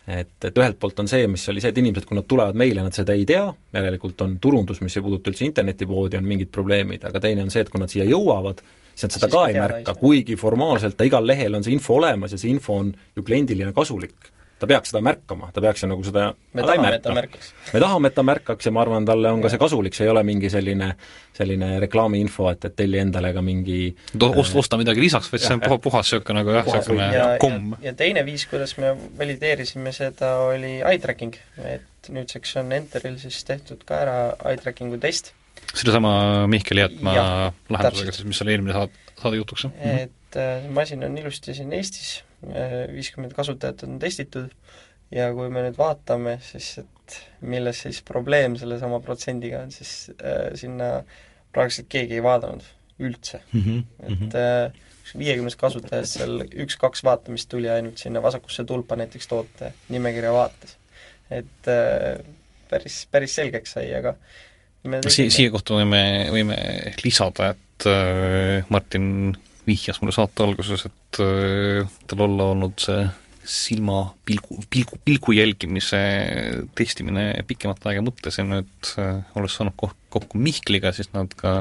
[0.06, 2.84] et, et ühelt poolt on see, mis oli see, et inimesed, kui nad tulevad meile,
[2.86, 7.08] nad seda ei tea, järelikult on turundus, mis ei puuduta üldse internetipoodi, on mingid probleemid,
[7.10, 8.62] aga teine on see, et kui nad siia jõuavad,
[8.94, 12.36] siis nad seda Siis ka ei märka, kuigi formaalselt igal lehel on see info olemas
[12.36, 14.30] ja see info on ju kliendile kasulik.
[14.60, 17.40] Ta peaks seda märkama, ta peaks ju nagu seda me tahame, et ta märka.
[17.40, 17.52] märkaks.
[17.74, 20.12] me tahame, et ta märkaks ja ma arvan, talle on ka see kasulik, see ei
[20.14, 20.92] ole mingi selline,
[21.36, 23.80] selline reklaamiinfo, et, et telli endale ka mingi
[24.16, 27.76] osta, osta midagi lisaks, vaid see on puha, puhas niisugune nagu jah, niisugune ja, komm
[27.78, 31.36] ja, ja teine viis, kuidas me valideerisime seda, oli eye tracking,
[31.76, 35.34] et nüüdseks on Enteril siis tehtud ka ära eye tracking'u test.
[35.76, 40.06] Sedasama Mihkeli Jätmaa Jah, lahendusega siis, mis oli eelmine saade, saade jutuks, jah?
[40.06, 44.52] et äh, see masin on ilusti siin Eestis, viiskümmend kasutajat on testitud
[45.14, 50.50] ja kui me nüüd vaatame siis, et milles siis probleem sellesama protsendiga on, siis äh,
[50.58, 50.90] sinna
[51.56, 52.66] praktiliselt keegi ei vaadanud
[53.06, 53.42] üldse.
[53.52, 54.82] Mhm, et äh,
[55.16, 60.78] viiekümnest kasutajast seal üks-kaks vaatamist tuli ainult sinna vasakusse tulpa näiteks toote nimekirja vaates.
[61.32, 62.20] et äh,
[62.70, 64.16] päris, päris selgeks sai, aga
[65.10, 66.56] Si-, siia kohta võime, võime
[67.02, 69.08] lisada, et äh, Martin
[69.68, 73.06] vihjas mulle saate alguses, et äh, tal olla olnud see
[73.46, 76.00] silmapilgu, pilgu, pilgu jälgimise
[76.78, 81.60] testimine pikemat aega mõttes ja nüüd äh, olles saanud ko-, kokku Mihkliga, siis nad ka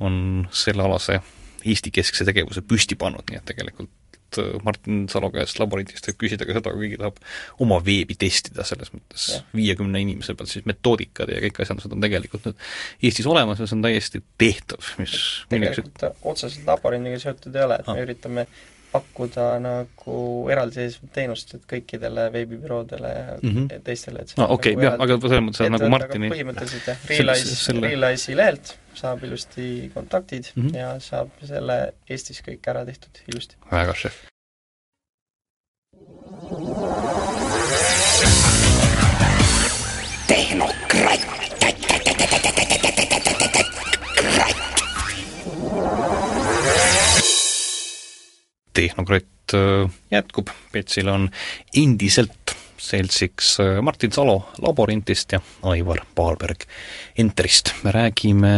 [0.00, 1.20] on sellealase
[1.60, 3.90] Eesti-keskse tegevuse püsti pannud, nii et tegelikult
[4.38, 7.20] äh, Martin Salo käest laboritist võib küsida ka seda, kui keegi tahab
[7.66, 12.50] oma veebi testida, selles mõttes viiekümne inimese pealt siis metoodikad ja kõik asjandused on tegelikult
[12.50, 12.66] nüüd
[13.02, 15.16] Eestis olemas ja see on täiesti tehtav, mis
[15.50, 17.96] tegelikult otseselt laborindiga seotud ei ole, et Ah.
[17.96, 18.46] me üritame
[18.92, 20.16] pakkuda nagu
[20.50, 23.82] eraldiseisvat teenust, et kõikidele veebibüroodele ja mm -hmm.
[23.86, 25.86] teistele, et no on okei nagu okay, jah, eraldi- aga selles mõttes, et nagu ettevõte,
[25.86, 30.66] aga Martini põhimõtteliselt jah, Realize, selle- Realize'i lehelt saab ilusti kontaktid mm.
[30.66, 30.76] -hmm.
[30.76, 33.56] ja saab selle Eestis kõik ära tehtud ilusti.
[33.70, 34.26] väga šef.
[40.26, 41.39] tehnokratt
[49.54, 51.28] äh, jätkub, Petsil on
[51.76, 56.64] endiselt seltsiks äh, Martin Salo Laborintist ja Aivar Paalberg
[57.18, 57.74] Enterist.
[57.84, 58.52] me räägime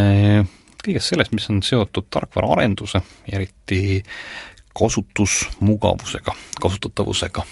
[0.83, 4.03] kõigest sellest, mis on seotud tarkvaraarenduse eriti
[4.79, 7.44] kasutusmugavusega, kasutatavusega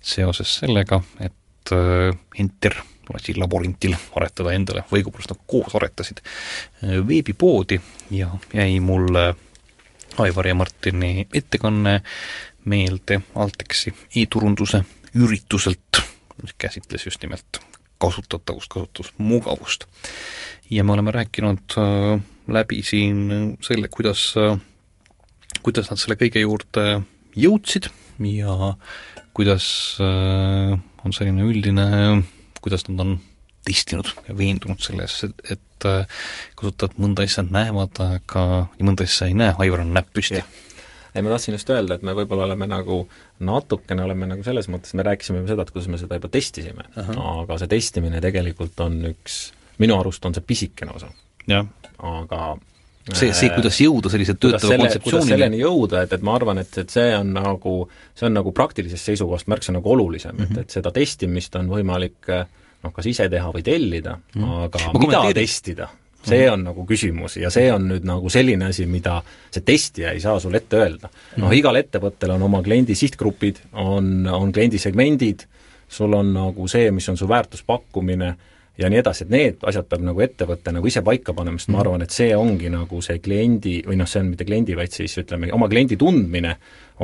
[0.00, 2.76] seoses sellega, et äh, Enter
[3.12, 6.22] lasi Laborintil aretada endale või õigupoolest nad koos aretasid
[7.06, 7.78] veebipoodi
[8.10, 9.28] ja jäi mulle
[10.18, 12.00] Aivar ja Martini ettekanne
[12.64, 14.82] meelde Altexi e-turunduse
[15.14, 16.02] ürituselt,
[16.42, 17.60] mis käsitles just nimelt
[17.98, 19.86] kasutatavust, kasutusmugavust.
[20.70, 24.58] ja me oleme rääkinud äh, läbi siin selle, kuidas äh,
[25.62, 26.84] kuidas nad selle kõige juurde
[27.36, 27.88] jõudsid
[28.22, 28.74] ja
[29.36, 29.66] kuidas
[30.02, 31.86] äh, on selline üldine,
[32.62, 33.16] kuidas nad on
[33.66, 36.20] testinud ja veendunud selles, et, et äh,
[36.58, 38.44] kasutajad mõnda asja näevad, aga
[38.80, 40.42] mõnda asja ei näe, Aivar on näpp püsti.
[41.14, 43.02] ei, ma tahtsin just öelda, et me võib-olla oleme nagu
[43.40, 47.58] natukene oleme nagu selles mõttes, me rääkisime seda, et kuidas me seda juba testisime, aga
[47.62, 49.42] see testimine tegelikult on üks,
[49.82, 51.12] minu arust on see pisikene osa,
[51.52, 52.42] aga
[53.14, 56.78] see, see, kuidas jõuda sellise töötava selle, kontseptsioonini, selleni jõuda, et, et ma arvan, et,
[56.82, 57.74] et see on nagu,
[58.18, 60.62] see on nagu praktilisest seisukohast märksa nagu olulisem mm, -hmm.
[60.62, 62.30] et, et seda testimist on võimalik
[62.86, 65.90] noh, kas ise teha või tellida mm, aga Ma mida testida,
[66.26, 69.18] see on nagu küsimus ja see on nüüd nagu selline asi, mida
[69.50, 71.10] see testija ei saa sulle ette öelda.
[71.42, 75.46] noh, igal ettevõttel on oma kliendi sihtgrupid, on, on kliendi segmendid,
[75.88, 78.34] sul on nagu see, mis on su väärtuspakkumine
[78.78, 81.80] ja nii edasi, et need asjad peab nagu ettevõte nagu ise paika panema, sest ma
[81.82, 85.16] arvan, et see ongi nagu see kliendi, või noh, see on mitte kliendi, vaid siis
[85.22, 86.56] ütleme, oma kliendi tundmine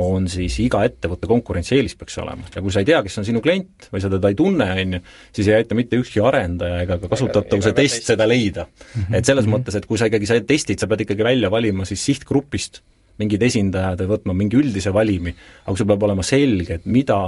[0.03, 2.47] on siis iga ettevõtte konkurentsieelis peaks olema.
[2.53, 4.97] ja kui sa ei tea, kes on sinu klient või sa teda ei tunne, on
[4.97, 5.03] ju,
[5.37, 8.09] siis ei aita mitte ükski arendaja ega ka kasutatavuse test test.
[8.13, 8.67] seda leida.
[9.13, 12.05] et selles mõttes, et kui sa ikkagi, sa testid, sa pead ikkagi välja valima siis
[12.09, 12.81] sihtgrupist
[13.21, 15.33] mingid esindajad või võtma mingi üldise valimi,
[15.65, 17.27] aga sul peab olema selge, et mida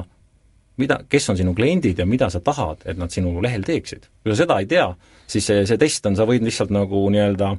[0.82, 4.08] mida, kes on sinu kliendid ja mida sa tahad, et nad sinu lehel teeksid.
[4.24, 4.88] kui sa seda ei tea,
[5.28, 7.54] siis see, see test on, sa võid lihtsalt nagu nii-öelda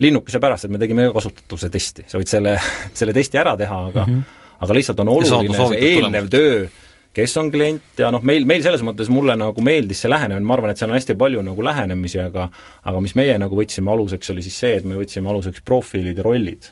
[0.00, 2.54] linnukese pärast, et me tegime kasutatavuse testi, sa võid selle,
[2.98, 4.54] selle testi ära teha, aga mm -hmm.
[4.66, 6.64] aga lihtsalt on oluline see eelnev töö,
[7.12, 10.54] kes on klient ja noh, meil, meil selles mõttes mulle nagu meeldis see lähenemine, ma
[10.54, 12.48] arvan, et seal on hästi palju nagu lähenemisi, aga
[12.84, 16.22] aga mis meie nagu võtsime aluseks, oli siis see, et me võtsime aluseks profiilid ja
[16.22, 16.70] rollid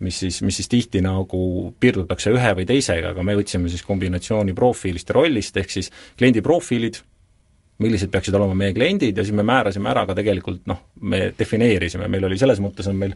[0.00, 1.42] mis siis, mis siis tihti nagu
[1.80, 6.42] piirdutakse ühe või teisega, aga me võtsime siis kombinatsiooni profiilist ja rollist, ehk siis kliendi
[6.44, 7.00] profiilid,
[7.80, 12.08] millised peaksid olema meie kliendid ja siis me määrasime ära ka tegelikult noh, me defineerisime,
[12.12, 13.14] meil oli selles mõttes on meil,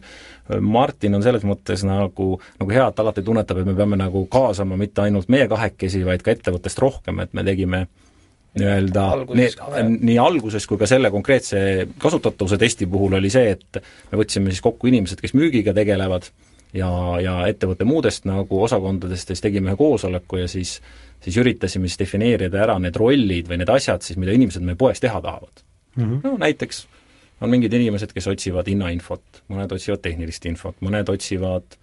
[0.61, 4.77] Martin on selles mõttes nagu, nagu hea, et alati tunnetab, et me peame nagu kaasama
[4.79, 7.85] mitte ainult meie kahekesi, vaid ka ettevõttest rohkem, et me tegime
[8.55, 9.05] nii-öelda
[9.83, 11.59] nii alguses kui ka selle konkreetse
[12.01, 16.29] kasutatavuse testi puhul oli see, et me võtsime siis kokku inimesed, kes müügiga tegelevad
[16.75, 16.91] ja,
[17.23, 20.79] ja ettevõtte muudest nagu osakondadest ja siis tegime ühe koosoleku ja siis
[21.25, 25.01] siis üritasime siis defineerida ära need rollid või need asjad siis, mida inimesed meie poes
[25.01, 25.63] teha tahavad
[25.95, 26.03] mm.
[26.03, 26.19] -hmm.
[26.23, 26.85] no näiteks
[27.41, 31.75] on mingid inimesed, kes otsivad hinnainfot, mõned otsivad tehnilist infot, mõned otsivad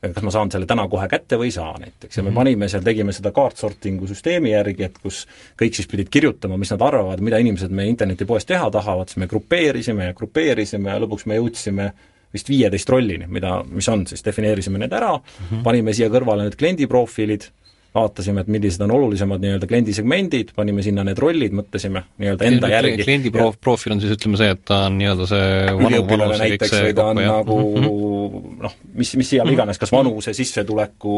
[0.00, 2.84] kas ma saan selle täna kohe kätte või ei saa näiteks ja me panime seal,
[2.84, 5.26] tegime seda kaartsortingu süsteemi järgi, et kus
[5.60, 9.28] kõik siis pidid kirjutama, mis nad arvavad, mida inimesed meie internetipoes teha tahavad, siis me
[9.28, 11.90] grupeerisime ja grupeerisime ja lõpuks me jõudsime
[12.34, 15.62] vist viieteist rollini, mida, mis on siis, defineerisime need ära mm, -hmm.
[15.66, 17.50] panime siia kõrvale need kliendi profiilid,
[17.94, 23.02] vaatasime, et millised on olulisemad nii-öelda kliendisegmendid, panime sinna need rollid, mõtlesime nii-öelda enda järgi.
[23.04, 26.76] kliendi pro-, profiil on siis ütleme see, et ta on nii-öelda see üliõpilane ja näiteks
[26.86, 27.40] või ta on jah.
[27.40, 28.60] nagu Mhm, mhm.
[28.62, 31.14] noh, mis, mis igal iganes, kas vanuse, sissetuleku,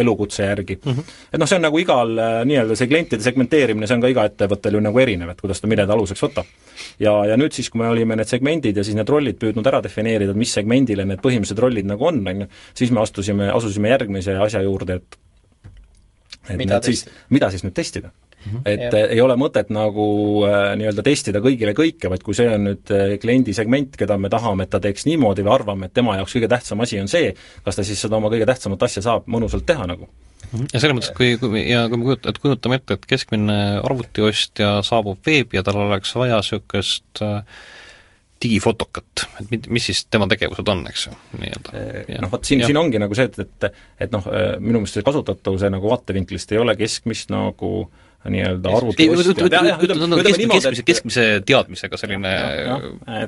[0.00, 0.78] elukutse järgi.
[1.32, 4.26] et noh, see on nagu igal äh, nii-öelda see klientide segmenteerimine, see on ka iga
[4.30, 6.50] ettevõttel ju nagu erinev, et kuidas ta millede aluseks võtab.
[7.02, 9.82] ja, ja nüüd siis, kui me olime need segmendid ja siis need rollid püüdnud ära
[9.84, 12.52] defineerida, mis segmendile need põhilised rollid nagu on, on ju,
[12.82, 15.20] siis me astusime, asusime järgmise asja juurde, et
[16.48, 18.60] et Mida siis, mida siis nüüd testida Mhm.
[18.64, 18.94] et Jah.
[18.94, 20.04] äh, ei ole mõtet nagu
[20.48, 24.30] äh, nii-öelda testida kõigile kõike, vaid kui see on nüüd äh, kliendi segment, keda me
[24.32, 27.34] tahame, et ta teeks niimoodi või arvame, et tema jaoks kõige tähtsam asi on see,
[27.66, 30.08] kas ta siis seda oma kõige tähtsamat asja saab mõnusalt teha nagu.
[30.72, 34.78] ja selles mõttes, kui, kui ja kui me kujut-, et kujutame ette, et keskmine arvutiostja
[34.88, 37.42] saabub veebi ja tal oleks vaja niisugust äh,
[38.40, 41.82] digifotokat, et mis siis tema tegevused on, eks ju, nii-öelda.
[42.24, 44.28] noh, vot siin, siin ongi nagu see, et, et et noh,
[44.60, 47.72] minu meelest see kasutatavuse nagu vaatevinklist ei ole keskmist nagu
[48.28, 49.68] nii-öelda arvutiostja.
[50.24, 52.32] keskmise, keskmise teadmisega selline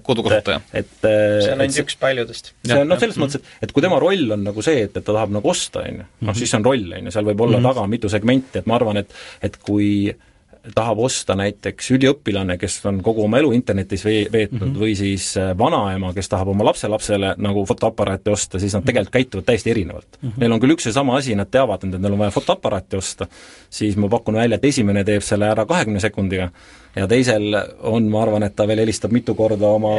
[0.04, 0.60] kodukasutaja.
[0.72, 2.52] et see on ainult üks paljudest.
[2.64, 5.00] see on noh, selles mõttes, et, et kui tema roll on nagu see, et, et
[5.00, 6.40] ta tahab nagu osta, on ju, noh mhm.
[6.40, 7.72] siis see on roll, on ju, seal võib olla -hmm.
[7.72, 9.16] taga mitu segmenti, et ma arvan, et
[9.48, 10.28] et kui äh,
[10.74, 14.82] tahab osta näiteks üliõpilane, kes on kogu oma elu internetis vee-, veetnud mm, -hmm.
[14.84, 19.48] või siis äh, vanaema, kes tahab oma lapselapsele nagu fotoaparaati osta, siis nad tegelikult käituvad
[19.48, 20.28] täiesti erinevalt mm.
[20.28, 20.38] -hmm.
[20.40, 23.26] Neil on küll üks ja sama asi, nad teavad, et neil on vaja fotoaparaati osta,
[23.70, 26.50] siis ma pakun välja, et esimene teeb selle ära kahekümne sekundiga,
[26.96, 27.56] ja teisel
[27.88, 29.94] on, ma arvan, et ta veel helistab mitu korda oma,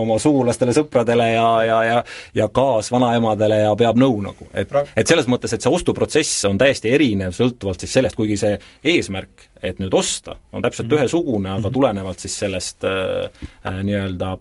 [0.00, 4.48] oma sugulastele, sõpradele ja, ja, ja ja kaasvanaemadele ja peab nõu nagu.
[4.54, 8.58] et, et selles mõttes, et see ostuprotsess on täiesti erinev sõltuvalt siis sellest, kuigi see
[8.94, 11.00] eesmärk, et nüüd osta, on täpselt mm -hmm.
[11.00, 11.74] ühesugune, aga mhm.
[11.74, 13.30] tulenevalt siis sellest äh,
[13.66, 14.36] äh, nii-öelda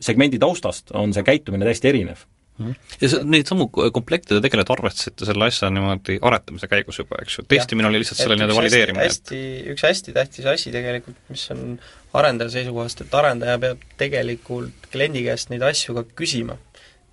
[0.00, 2.26] segmendi taustast on see käitumine täiesti erinev.
[2.56, 7.38] Ja see, neid samu komplekte te tegelikult arvestasite selle asja niimoodi aretamise käigus juba, eks
[7.38, 9.04] ju, testimine oli lihtsalt selle nii-öelda valideerimine?
[9.04, 9.40] hästi,
[9.74, 11.76] üks hästi tähtis asi tegelikult, mis on
[12.16, 16.56] arendaja seisukohast, et arendaja peab tegelikult kliendi käest neid asju ka küsima.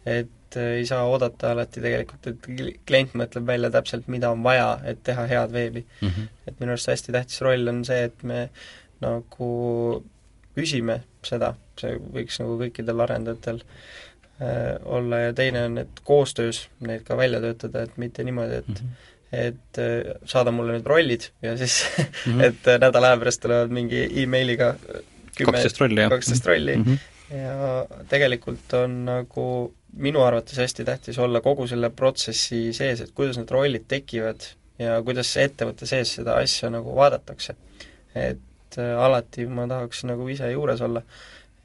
[0.06, 4.78] et äh, ei saa oodata alati tegelikult, et klient mõtleb välja täpselt, mida on vaja,
[4.88, 6.08] et teha head veebi mm.
[6.08, 6.32] -hmm.
[6.48, 8.48] et minu arust hästi tähtis roll on see, et me
[9.04, 9.52] nagu
[10.56, 14.03] küsime seda, see võiks nagu kõikidel arendajatel äh, Äh,
[14.86, 18.76] olla ja teine on, et koostöös neid ka välja töötada, et mitte niimoodi, et mm
[18.76, 19.12] -hmm.
[19.32, 22.44] et äh, saada mulle nüüd rollid ja siis mm, -hmm.
[22.48, 24.76] et äh, nädala aja pärast tulevad mingi emailiga
[25.46, 26.84] kaksteist rolli, kaksteist rolli mm.
[26.84, 27.36] -hmm.
[27.38, 33.38] ja tegelikult on nagu minu arvates hästi tähtis olla kogu selle protsessi sees, et kuidas
[33.38, 34.42] need rollid tekivad
[34.80, 37.56] ja kuidas ettevõtte sees seda asja nagu vaadatakse.
[38.16, 41.02] et alati ma tahaks nagu ise juures olla,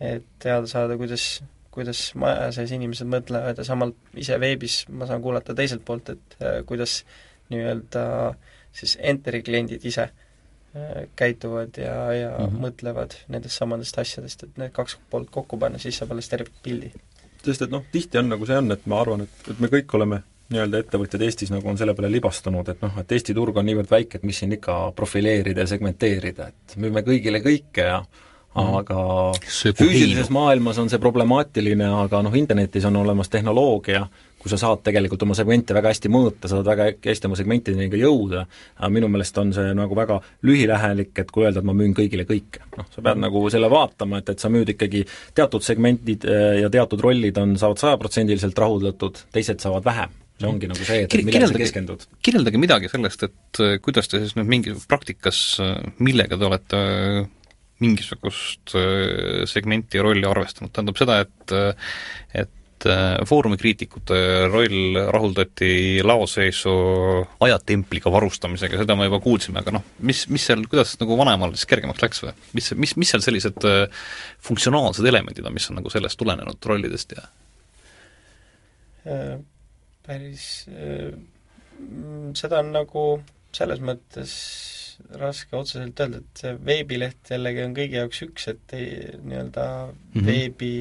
[0.01, 1.43] et teada saada, kuidas
[1.79, 6.39] kuidas maja sees inimesed mõtlevad ja samal ise veebis ma saan kuulata teiselt poolt, et
[6.43, 7.03] äh, kuidas
[7.53, 8.05] nii-öelda
[8.79, 12.65] siis Enteri kliendid ise äh, käituvad ja, ja mm -hmm.
[12.67, 16.93] mõtlevad nendest samadest asjadest, et need kaks poolt kokku panna, siis saab alles terve pildi.
[17.45, 19.95] sest et noh, tihti on nagu see on, et ma arvan, et, et me kõik
[19.95, 23.67] oleme nii-öelda ettevõtjad Eestis nagu on selle peale libastunud, et noh, et Eesti turg on
[23.69, 28.01] niivõrd väike, et mis siin ikka profileerida ja segmenteerida, et müüme kõigile kõike ja.
[28.59, 29.03] Aga
[29.45, 34.07] füüsilises maailmas on see problemaatiline, aga noh, internetis on olemas tehnoloogia,
[34.39, 38.01] kus sa saad tegelikult oma segmente väga hästi mõõta, saad väga hästi oma segmentideni ka
[38.01, 38.45] jõuda,
[38.79, 42.27] aga minu meelest on see nagu väga lühilähelik, et kui öelda, et ma müün kõigile
[42.29, 42.63] kõike.
[42.77, 45.05] noh, sa pead nagu selle vaatama, et, et sa müüd ikkagi
[45.37, 50.17] teatud segmentid äh, ja teatud rollid on, saavad sajaprotsendiliselt rahuldatud, teised saavad vähem.
[50.39, 52.05] See ongi nagu see, et, et millele sa keskendud.
[52.23, 56.83] kirjeldage midagi sellest, et äh, kuidas te siis nüüd mingi praktikas, äh, millega te olete
[57.83, 61.57] mingisugust äh, segmenti ja rolli arvestanud, tähendab seda, et
[62.79, 64.19] et äh, Foorumi kriitikute
[64.53, 66.75] roll rahuldati laoseisu
[67.43, 71.67] ajatempliga varustamisega, seda me juba kuulsime, aga noh, mis, mis seal, kuidas nagu vanemal siis
[71.71, 72.35] kergemaks läks või?
[72.59, 73.85] mis, mis, mis seal sellised äh,
[74.47, 77.29] funktsionaalsed elemendid on, mis on nagu sellest tulenenud rollidest ja
[80.05, 80.43] päris,
[82.37, 83.05] seda on nagu
[83.57, 84.35] selles mõttes
[85.19, 90.27] raske otseselt öelda, et see veebileht jällegi on kõigi jaoks üks, et nii-öelda mm -hmm.
[90.27, 90.73] veebi,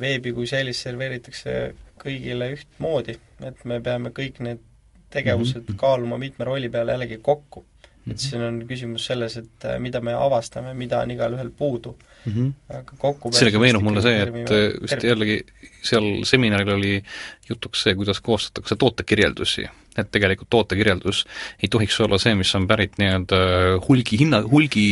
[0.00, 1.56] veebi kui sellist serveeritakse
[2.00, 4.62] kõigile ühtmoodi, et me peame kõik need
[5.10, 5.80] tegevused mm -hmm.
[5.80, 7.64] kaaluma mitme rolli peale jällegi kokku.
[8.00, 8.16] et mhm.
[8.16, 12.32] siin on küsimus selles, et äh, mida me avastame, mida on igalühel puudu mm.
[12.32, 12.76] -hmm.
[12.78, 15.44] aga kokku sellega meenub mulle see, et vist jällegi
[15.82, 17.02] seal seminaril oli
[17.48, 19.68] jutuks see, kuidas koostatakse tootekirjeldusi
[20.02, 21.24] et tegelikult tootekirjeldus
[21.62, 23.40] ei tohiks olla see, mis on pärit nii-öelda
[23.86, 24.88] hulgihinna, hulgi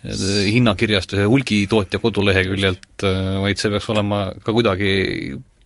[0.00, 3.04] hinnakirjast või hulgitootja koduleheküljelt,
[3.44, 4.90] vaid see peaks olema ka kuidagi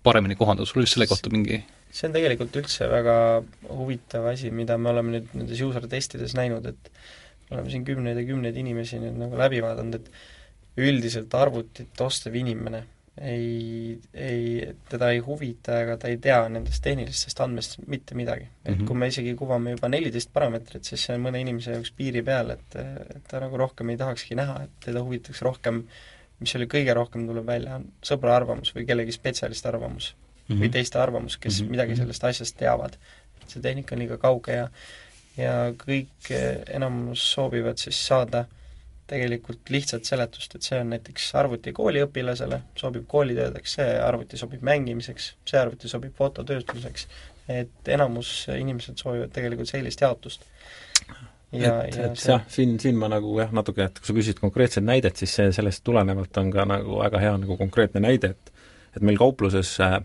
[0.05, 1.63] paremini kohandatud, sul oli selle kohta mingi
[1.95, 3.17] see on tegelikult üldse väga
[3.69, 6.91] huvitav asi, mida me oleme nüüd nendes user testides näinud, et
[7.55, 12.83] oleme siin kümneid ja kümneid inimesi nüüd nagu läbi vaadanud, et üldiselt arvutit ostev inimene
[13.21, 18.49] ei, ei, teda ei huvita ega ta ei tea nendest tehnilistest andmest mitte midagi.
[18.65, 18.87] et mhm.
[18.89, 22.51] kui me isegi kuvame juba neliteist parameetrit, siis see on mõne inimese jaoks piiri peal,
[22.57, 22.77] et,
[23.15, 25.85] et ta nagu rohkem ei tahakski näha, et teda huvitaks rohkem,
[26.43, 30.65] mis oli kõige rohkem tuleb välja, on sõbra arvamus või kellegi spetsialisti arvamus mm -hmm.
[30.65, 31.71] või teiste arvamus, kes mm -hmm.
[31.71, 32.99] midagi sellest asjast teavad.
[33.43, 34.69] et see tehnika on liiga kauge ja
[35.37, 36.31] ja kõik
[36.71, 38.64] enamus soovivad siis saada äh,
[39.11, 45.35] tegelikult lihtsat seletust, et see on näiteks arvuti kooliõpilasele, sobib koolitöödeks, see arvuti sobib mängimiseks,
[45.51, 47.07] see arvuti sobib fototööstuseks,
[47.53, 50.49] et enamus inimesed soovivad tegelikult sellist jaotust.
[51.53, 52.33] ja, et, et see...
[52.33, 55.53] jah, siin, siin ma nagu jah, natuke, et kui sa küsisid konkreetset näidet, siis see,
[55.53, 58.53] sellest tulenevalt on ka nagu väga hea nagu konkreetne näide, et
[58.95, 59.97] et meil kaupluses äh,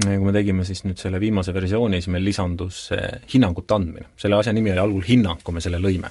[0.00, 4.08] kui me tegime siis nüüd selle viimase versiooni, siis meil lisandus see hinnangute andmine.
[4.16, 6.10] selle asja nimi oli algul hinnang, kui me selle lõime.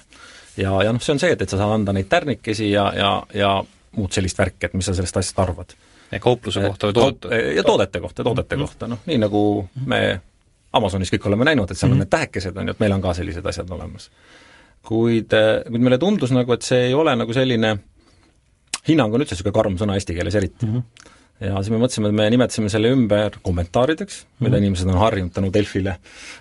[0.58, 3.12] Ja, ja noh, see on see, et, et sa saad anda neid tärnikesi ja, ja,
[3.34, 3.54] ja
[3.98, 5.76] muud sellist värki, et mis sa sellest asjast arvad.
[6.20, 7.40] kaupluse kohta või toodete?
[7.56, 8.68] ja toodete kohta, toodete mm -hmm.
[8.68, 10.22] kohta, noh nii nagu me
[10.74, 11.94] Amazonis kõik oleme näinud, et seal mm -hmm.
[11.94, 12.00] on mhm.
[12.00, 14.10] need tähekesed, on ju, et meil on ka sellised asjad olemas.
[14.82, 15.32] kuid,
[15.70, 17.78] kuid meile tundus nagu, et see ei ole nagu selline,
[18.88, 20.78] hinnang on üldse niisugune karm sõna eesti keeles eriti mm.
[20.78, 21.10] -hmm
[21.42, 24.44] ja siis me mõtlesime, et me nimetasime selle ümber kommentaarideks mm, -hmm.
[24.44, 24.64] mida mhm.
[24.64, 25.98] inimesed on harjunud tänu Delfile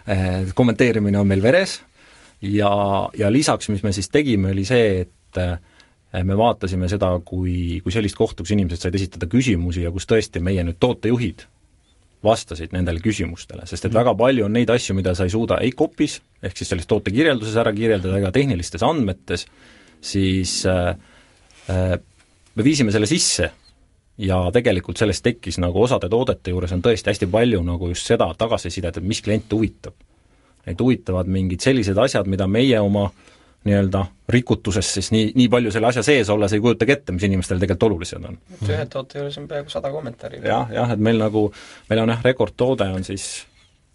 [0.06, 1.80] eh,, kommenteerimine on meil veres
[2.42, 2.72] ja,
[3.18, 7.94] ja lisaks, mis me siis tegime, oli see, et eh, me vaatasime seda kui, kui
[7.94, 11.46] sellist kohta, kus inimesed said esitada küsimusi ja kus tõesti meie nüüd tootejuhid
[12.24, 15.72] vastasid nendele küsimustele, sest et väga palju on neid asju, mida sa ei suuda ei
[15.76, 19.46] copy's, ehk siis selles tootekirjelduses ära kirjeldada ega tehnilistes andmetes,
[20.04, 20.92] siis äh,
[21.72, 21.96] äh,
[22.54, 23.50] me viisime selle sisse.
[24.20, 28.26] Ja tegelikult sellest tekkis nagu osade toodete juures on tõesti hästi palju nagu just seda
[28.36, 29.94] tagasisidet, et mis kliente huvitab.
[30.66, 33.08] Neid huvitavad mingid sellised asjad, mida meie oma
[33.64, 37.60] nii-öelda rikutuses siis nii, nii palju selle asja sees olles ei kujutagi ette, mis inimestele
[37.60, 38.38] tegelikult olulised on.
[38.68, 40.40] ühe toote juures on peaaegu sada kommentaari.
[40.44, 41.50] jah, jah, et meil nagu,
[41.90, 43.26] meil on jah, rekordtoode on siis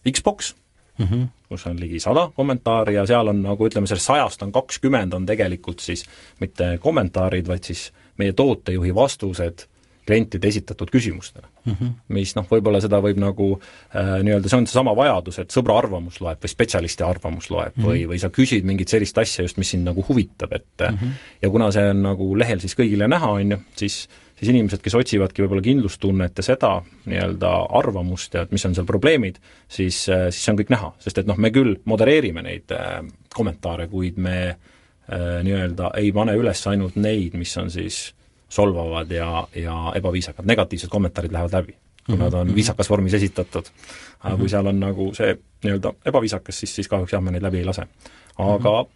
[0.05, 0.53] Xbox
[0.97, 1.27] mm, -hmm.
[1.49, 5.25] kus on ligi sada kommentaari ja seal on nagu ütleme, sellest sajast on kakskümmend on
[5.25, 6.05] tegelikult siis
[6.39, 9.65] mitte kommentaarid, vaid siis meie tootejuhi vastused
[10.05, 11.73] klientide esitatud küsimustele mm.
[11.73, 11.93] -hmm.
[12.17, 16.21] mis noh, võib-olla seda võib nagu äh, nii-öelda, see on seesama vajadus, et sõbra arvamus
[16.21, 17.89] loeb või spetsialisti arvamus loeb mm -hmm.
[17.89, 21.17] või, või sa küsid mingit sellist asja just, mis sind nagu huvitab, et mm -hmm.
[21.41, 24.95] ja kuna see on nagu lehel siis kõigile näha, on ju, siis siis inimesed, kes
[24.95, 26.71] otsivadki võib-olla kindlustunnet ja seda
[27.05, 30.91] nii-öelda arvamust ja et mis on seal probleemid, siis, äh, siis see on kõik näha,
[30.99, 32.99] sest et noh, me küll modereerime neid äh,
[33.35, 38.14] kommentaare, kuid me äh, nii-öelda ei pane üles ainult neid, mis on siis
[38.49, 42.23] solvavad ja, ja ebaviisakad, negatiivsed kommentaarid lähevad läbi, kui mm -hmm.
[42.23, 42.55] nad on mhm.
[42.55, 43.65] viisakas vormis esitatud.
[43.65, 44.39] aga mm -hmm.
[44.39, 47.65] kui seal on nagu see nii-öelda ebaviisakas, siis, siis kahjuks jah, me neid läbi ei
[47.65, 47.81] lase.
[48.37, 48.91] aga mm -hmm.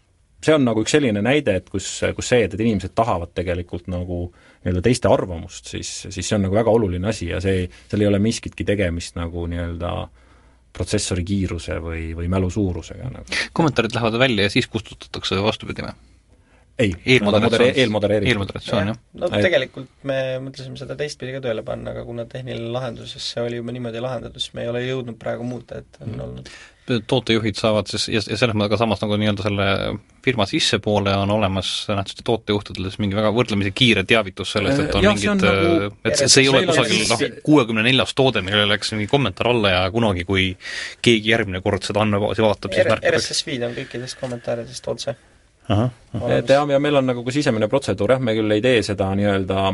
[0.45, 3.87] see on nagu üks selline näide, et kus, kus see, et, et inimesed tahavad tegelikult
[3.87, 4.33] nagu
[4.63, 8.07] nii-öelda teiste arvamust, siis, siis see on nagu väga oluline asi ja see, seal ei
[8.07, 10.09] ole miskitki tegemist nagu nii-öelda
[10.73, 13.25] protsessori kiiruse või, või mälu suurusega nagu.
[13.53, 15.93] kommentaarid lähevad välja ja siis kustutatakse vastupidi või?
[16.80, 18.32] Ei, eelmoderatsioon, eelmodereerimine.
[18.34, 18.99] eelmoderatsioon, jah.
[19.19, 19.43] no ei.
[19.45, 23.75] tegelikult me mõtlesime seda teistpidi ka tööle panna, aga kuna tehniline lahenduses see oli juba
[23.75, 26.27] niimoodi lahendatud, siis me ei ole jõudnud praegu muuta, et on mm.
[26.27, 26.51] olnud
[27.07, 29.67] tootejuhid saavad siis, ja, ja selles mõttes ka samas nagu nii-öelda selle
[30.25, 35.05] firma sissepoole on olemas nähtuste tootejuhtidel siis mingi väga võrdlemisi kiire teavitus sellest, et on
[35.05, 38.95] ja, mingid, nagu, et see, see ei ole kusagil noh, kuuekümne neljas toode, millele läks
[38.95, 40.51] mingi kommentaar alla ja kunagi, kui
[41.05, 45.15] keegi järgmine kord seda andmebaasi vaatab, siis märkatakse RSS-feed on kõikidest kommentaaridest otse
[46.38, 49.11] et jah, ja meil on nagu ka sisemine protseduur jah, me küll ei tee seda
[49.15, 49.70] nii-öelda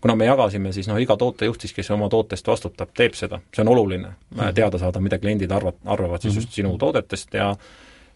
[0.00, 3.64] kuna me jagasime, siis noh, iga tootejuht siis, kes oma tootest vastutab, teeb seda, see
[3.64, 4.54] on oluline mm, -hmm.
[4.54, 6.42] teada saada, mida kliendid arvad, arvavad siis mm -hmm.
[6.42, 7.56] just sinu toodetest ja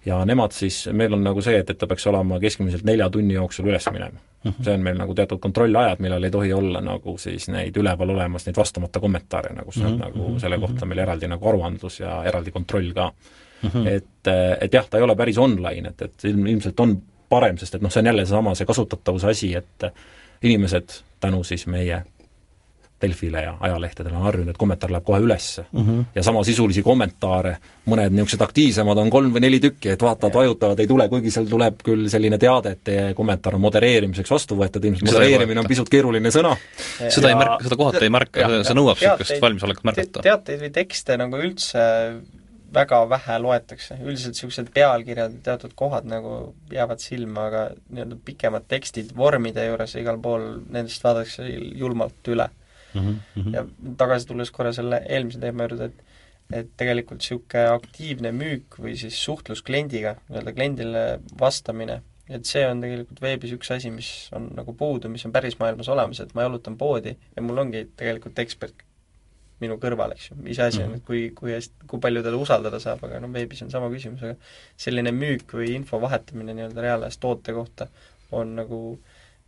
[0.07, 3.35] ja nemad siis, meil on nagu see, et, et ta peaks olema keskmiselt nelja tunni
[3.35, 4.51] jooksul üles minema mm.
[4.51, 4.65] -hmm.
[4.65, 8.47] see on meil nagu teatud kontrollajad, millal ei tohi olla nagu siis neid üleval olemas,
[8.47, 10.19] neid vastamata kommentaare nagu, see on mm -hmm.
[10.19, 13.13] nagu selle kohta meil eraldi nagu aruandlus ja eraldi kontroll ka
[13.63, 13.69] mm.
[13.69, 13.89] -hmm.
[13.89, 17.03] et, et jah, ta ei ole päris online, et, et ilmselt on
[17.33, 19.89] parem, sest et noh, see on jälle seesama, see kasutatavuse asi, et
[20.43, 22.03] inimesed tänu siis meie
[23.03, 25.87] Delfile ja ajalehtedele on harjunud, et kommentaar läheb kohe üles mm.
[25.87, 26.05] -hmm.
[26.15, 27.57] ja samasisulisi kommentaare,
[27.91, 31.49] mõned niisugused aktiivsemad on kolm või neli tükki, et vaatavad, vajutavad, ei tule, kuigi seal
[31.51, 35.91] tuleb küll selline teade, et teie kommentaar on modereerimiseks vastu võetud, ilmselt modereerimine on pisut
[35.91, 36.55] keeruline sõna.
[37.09, 40.23] seda ja, ei märka, seda kohati ei märka, see nõuab niisugust valmisolekut märgata.
[40.29, 41.89] teateid või tekste nagu üldse
[42.75, 49.13] väga vähe loetakse, üldiselt niisugused pealkirjad, teatud kohad nagu jäävad silma, aga nii-öelda pikemad tekstid
[49.17, 51.49] vormide juures igal pool, nendest vaadatakse
[51.81, 52.49] julmalt üle
[52.95, 53.19] mm.
[53.37, 53.55] -hmm.
[53.55, 53.67] ja
[53.99, 56.09] tagasi tulles korra selle eelmise teema juurde, et
[56.53, 61.05] et tegelikult niisugune aktiivne müük või siis suhtlus kliendiga, nii-öelda kliendile
[61.41, 65.57] vastamine, et see on tegelikult veebis üks asi, mis on nagu puudu, mis on päris
[65.61, 68.85] maailmas olemas, et ma jalutan poodi ja mul ongi tegelikult ekspert
[69.63, 71.01] minu kõrval, eks ju, iseasi on, mhm.
[71.01, 74.25] et kui, kui hästi, kui palju teda usaldada saab, aga noh, veebis on sama küsimus,
[74.27, 74.37] aga
[74.85, 77.89] selline müük või info vahetamine nii-öelda reaalajas toote kohta
[78.33, 78.83] on nagu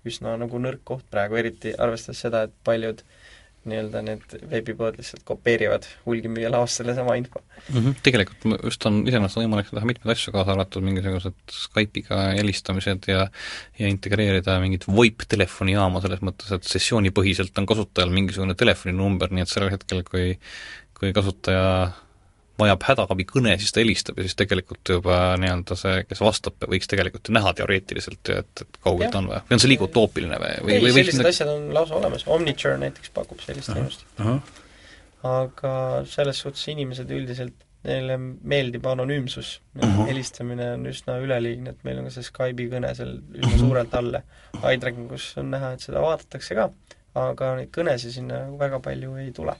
[0.05, 3.24] üsna nagu nõrk koht praegu, eriti arvestades seda, et paljud äh,
[3.71, 7.79] nii-öelda need veebipood lihtsalt kopeerivad hulgimüüja laost sellesama info mm.
[7.79, 7.97] -hmm.
[8.07, 13.27] Tegelikult just on iseenesest võimalik teha mitmeid asju, kaasa arvatud mingisugused Skype'iga helistamised ja
[13.79, 19.53] ja integreerida mingit VoIP telefonijaama selles mõttes, et sessioonipõhiselt on kasutajal mingisugune telefoninumber, nii et
[19.53, 20.35] sellel hetkel, kui
[20.95, 21.91] kui kasutaja
[22.61, 27.31] vajab hädaabikõne, siis ta helistab ja siis tegelikult juba nii-öelda see, kes vastab, võiks tegelikult
[27.31, 29.21] ju näha teoreetiliselt ju, et, et kaugelt ja.
[29.21, 31.35] on või, või on see liiga utoopiline või, või, või sellised midagi...
[31.35, 34.07] asjad on lausa olemas, Omniture näiteks pakub sellist teenust.
[35.35, 35.75] aga
[36.11, 39.83] selles suhtes inimesed üldiselt, neile meeldib anonüümsus uh.
[39.83, 40.07] -huh.
[40.09, 44.23] helistamine on üsna üleliigne, et meil on ka see Skype'i kõne seal üsna suurelt alla.
[44.63, 46.71] iTrackingus on näha, et seda vaadatakse ka,
[47.19, 49.57] aga neid kõnesid sinna väga palju ei tule.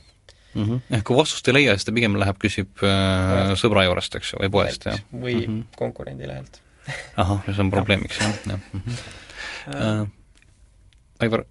[0.55, 0.65] Mm.
[0.65, 0.81] -hmm.
[0.97, 4.39] ehk kui vastust ei leia, siis ta pigem läheb, küsib äh, sõbra juurest, eks ju,
[4.43, 5.01] või poest, jah?
[5.13, 5.61] või mm Mhm.
[5.61, 5.77] -hmm.
[5.77, 6.61] konkurendi lehelt.
[7.17, 8.81] ahah, see on probleemiks, jah, jah mm.
[8.81, 8.99] -hmm.
[9.75, 10.07] Äh,
[11.21, 11.45] Aivar,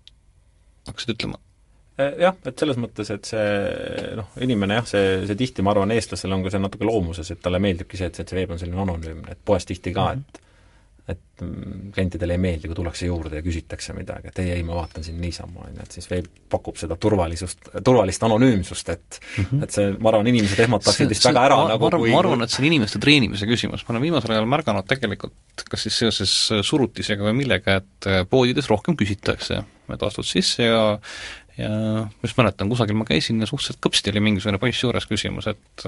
[0.87, 1.39] hakkasid ütlema?
[1.99, 5.91] Äh, jah, et selles mõttes, et see noh, inimene jah, see, see tihti, ma arvan,
[5.91, 8.59] eestlasel on ka see natuke loomuses, et talle meeldibki see, et, et see veeb on
[8.61, 10.41] selline anonüümne, et poes tihti ka, et
[11.07, 14.77] et mm, klientidele ei meeldi, kui tullakse juurde ja küsitakse midagi, et ei, ei, ma
[14.77, 19.49] vaatan siin niisama, on ju, et siis veeb pakub seda turvalisust, turvalist anonüümsust, et mm
[19.49, 19.65] -hmm.
[19.65, 22.23] et see, ma arvan, inimesed ehmataksid vist väga ära ma, nagu ma arvan, kui ma
[22.23, 25.99] arvan, et see on inimeste treenimise küsimus, ma olen viimasel ajal märganud tegelikult, kas siis
[26.05, 30.83] seoses surutisega või millega, et äh, poodides rohkem küsitakse, et astud sisse ja
[31.57, 35.51] ja ma just mäletan, kusagil ma käisin ja suhteliselt kõpsti oli mingisugune poiss juures küsimus,
[35.51, 35.85] et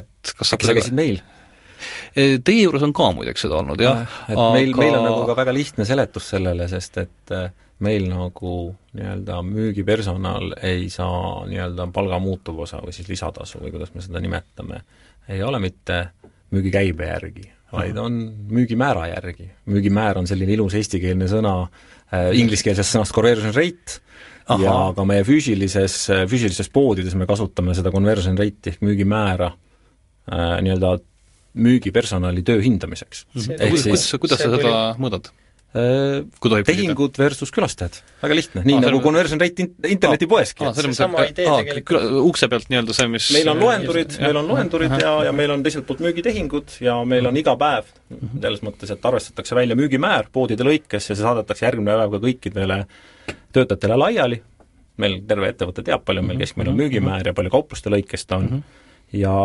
[0.00, 1.20] et kas äkki sa käisid meil?
[2.14, 4.02] Teie juures on ka muideks seda olnud, jah.
[4.28, 4.50] et aga...
[4.56, 7.50] meil, meil on nagu ka väga lihtne seletus sellele, sest et äh,
[7.84, 8.52] meil nagu
[8.96, 14.80] nii-öelda müügipersonal ei saa nii-öelda palga muutuvosa või siis lisatasu või kuidas me seda nimetame,
[15.28, 16.06] ei ole mitte
[16.54, 18.16] müügikäibe järgi, vaid on
[18.48, 19.50] müügimäära järgi.
[19.66, 24.00] müügimäär on selline ilus eestikeelne sõna äh, ingliskeelsest sõnast conversion rate
[24.46, 24.62] Aha.
[24.62, 30.96] ja ka meie füüsilises, füüsilises poodides me kasutame seda conversion rate'i ehk müügimäära äh, nii-öelda
[31.56, 33.26] müügipersonali töö hindamiseks.
[33.32, 35.32] kuidas, kuidas, kuidas sa seda mõõdad?
[36.64, 40.64] tehingud versus külastajad, väga lihtne, nii ah, nagu conversion rate in-, internetipoeski.
[40.64, 42.06] Ah, seesama idee ah, tegelikult.
[42.30, 45.64] ukse pealt nii-öelda see, mis meil on loendurid, meil on loendurid ja, ja meil on
[45.66, 50.64] teiselt poolt müügitehingud ja meil on iga päev selles mõttes, et arvestatakse välja müügimäär poodide
[50.66, 52.80] lõikes ja see saadetakse järgmine päev ka kõikidele
[53.56, 54.40] töötajatele laiali,
[55.02, 58.62] meil terve ettevõte teab, palju meil keskmine on müügimäär ja palju kaupluste lõikes ta on,
[59.12, 59.36] ja,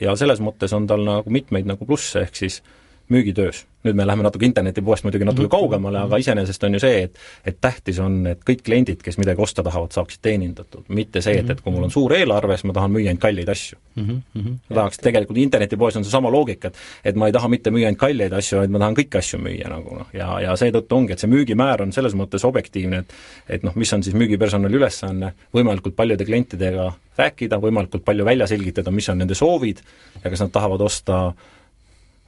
[0.00, 2.60] ja selles mõttes on tal nagu mitmeid nagu plusse, ehk siis
[3.08, 3.66] müügitöös.
[3.84, 7.58] nüüd me läheme natuke internetipoest muidugi natuke kaugemale, aga iseenesest on ju see, et et
[7.60, 10.86] tähtis on, et kõik kliendid, kes midagi osta tahavad, saaksid teenindatud.
[10.88, 13.48] mitte see, et, et kui mul on suur eelarve, siis ma tahan müüa ainult kalleid
[13.48, 14.22] asju mm.
[14.36, 14.56] -hmm.
[14.70, 18.00] ma tahaks, tegelikult internetipoes on seesama loogika, et et ma ei taha mitte müüa ainult
[18.00, 21.18] kalleid asju, vaid ma tahan kõiki asju müüa nagu noh, ja, ja seetõttu ongi, et
[21.18, 23.12] see müügimäär on selles mõttes objektiivne, et
[23.48, 28.90] et noh, mis on siis müügipersonali ülesanne, võimalikult paljude klientidega rääkida, võimalikult palju välja selgitada,
[28.90, 29.82] mis on nende soovid
[30.24, 31.34] ja kas nad tahavad osta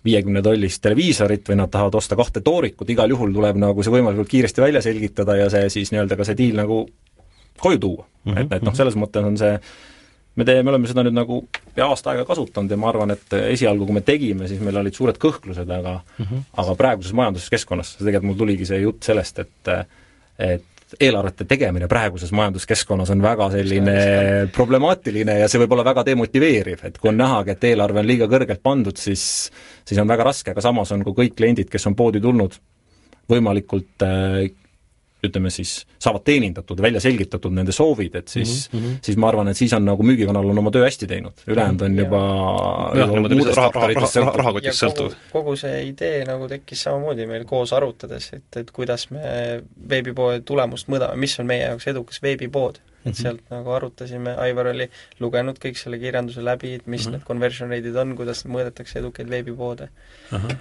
[0.06, 4.30] viiekümne tollist televiisorit või nad tahavad osta kahte toorikut, igal juhul tuleb nagu see võimalikult
[4.30, 6.84] kiiresti välja selgitada ja see siis nii-öelda ka see diil nagu
[7.60, 8.32] koju tuua mm.
[8.32, 8.40] -hmm.
[8.40, 9.58] et, et noh, selles mõttes on see
[10.36, 11.40] me teeme, me oleme seda nüüd nagu
[11.74, 14.96] pea aasta aega kasutanud ja ma arvan, et esialgu, kui me tegime, siis meil olid
[14.96, 16.46] suured kõhklused, aga mm -hmm.
[16.62, 19.70] aga praeguses majanduskeskkonnas, tegelikult mul tuligi see jutt sellest, et
[20.38, 23.94] et eelarvete tegemine praeguses majanduskeskkonnas on väga selline
[24.54, 28.28] problemaatiline ja see võib olla väga demotiveeriv, et kui on nähagi, et eelarve on liiga
[28.30, 29.24] kõrgelt pandud, siis
[29.86, 32.54] siis on väga raske, aga samas on, kui kõik kliendid, kes on poodi tulnud,
[33.30, 34.46] võimalikult äh,
[35.28, 35.72] ütleme siis,
[36.02, 38.98] saavad teenindatud, välja selgitatud nende soovid, et siis mm, -hmm.
[39.02, 41.98] siis ma arvan, et siis on nagu müügikanal on oma töö hästi teinud, ülejäänud on
[41.98, 42.20] juba
[42.94, 45.16] jah, niimoodi lihtsalt raha, raha, raha, rahakotist sõltuv.
[45.32, 50.88] kogu see idee nagu tekkis samamoodi meil koos arutades, et, et kuidas me veebipoe tulemust
[50.92, 52.80] mõõdame, mis on meie jaoks edukas veebipood.
[53.06, 54.88] et sealt nagu arutasime, Aivar oli
[55.22, 57.12] lugenud kõik selle kirjanduse läbi, et mis mm -hmm.
[57.12, 59.88] need conversion rate'id on, kuidas mõõdetakse edukaid veebipoode
[60.32, 60.38] uh.
[60.38, 60.56] -huh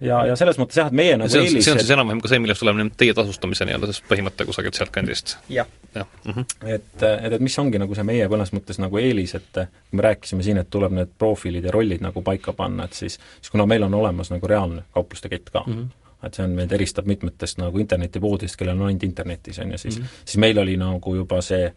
[0.00, 2.22] ja, ja selles mõttes jah, et meie nagu see on, eelis see on siis enam-vähem
[2.22, 5.36] ka see, millest tuleb nüüd teie tasustamise nii-öelda siis põhimõte kusagilt sealtkandist?
[5.52, 6.06] jah ja.
[6.24, 6.44] Mm -hmm.
[6.74, 10.02] et, et, et mis ongi nagu see meie mõnes mõttes nagu eelis, et kui me
[10.02, 13.66] rääkisime siin, et tuleb need profiilid ja rollid nagu paika panna, et siis, siis kuna
[13.66, 15.88] meil on olemas nagu reaalne kaupluste kett ka mm, -hmm
[16.22, 19.98] et see on, meid eristab mitmetest nagu internetipoodidest, kellel on ainult internetis, on ju, siis
[19.98, 20.24] mm, -hmm.
[20.24, 21.72] siis meil oli nagu juba see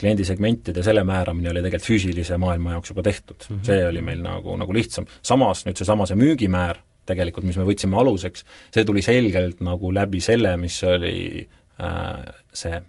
[0.00, 3.56] kliendisegmentide selle määramine oli tegelikult füüsilise maailma jaoks juba tehtud mm.
[3.56, 3.64] -hmm.
[3.66, 5.06] see oli meil nagu, nagu lihtsam.
[5.22, 6.76] samas nüüd seesama, see müügimäär
[7.10, 12.80] tegelikult, mis me võtsime aluseks, see tuli selgelt nagu läbi selle, mis oli äh, see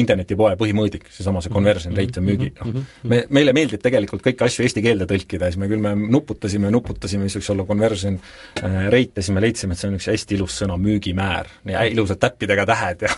[0.00, 4.64] internetipoe põhimõõdik, seesama see conversion rate ja müügi, noh, me, meile meeldib tegelikult kõiki asju
[4.64, 8.16] eesti keelde tõlkida ja siis me küll, me nuputasime ja nuputasime, mis võiks olla conversion
[8.16, 11.52] äh, rate ja siis me leidsime, et see on üks hästi ilus sõna, müügimäär.
[11.68, 13.12] nii ilusad täppidega tähed ja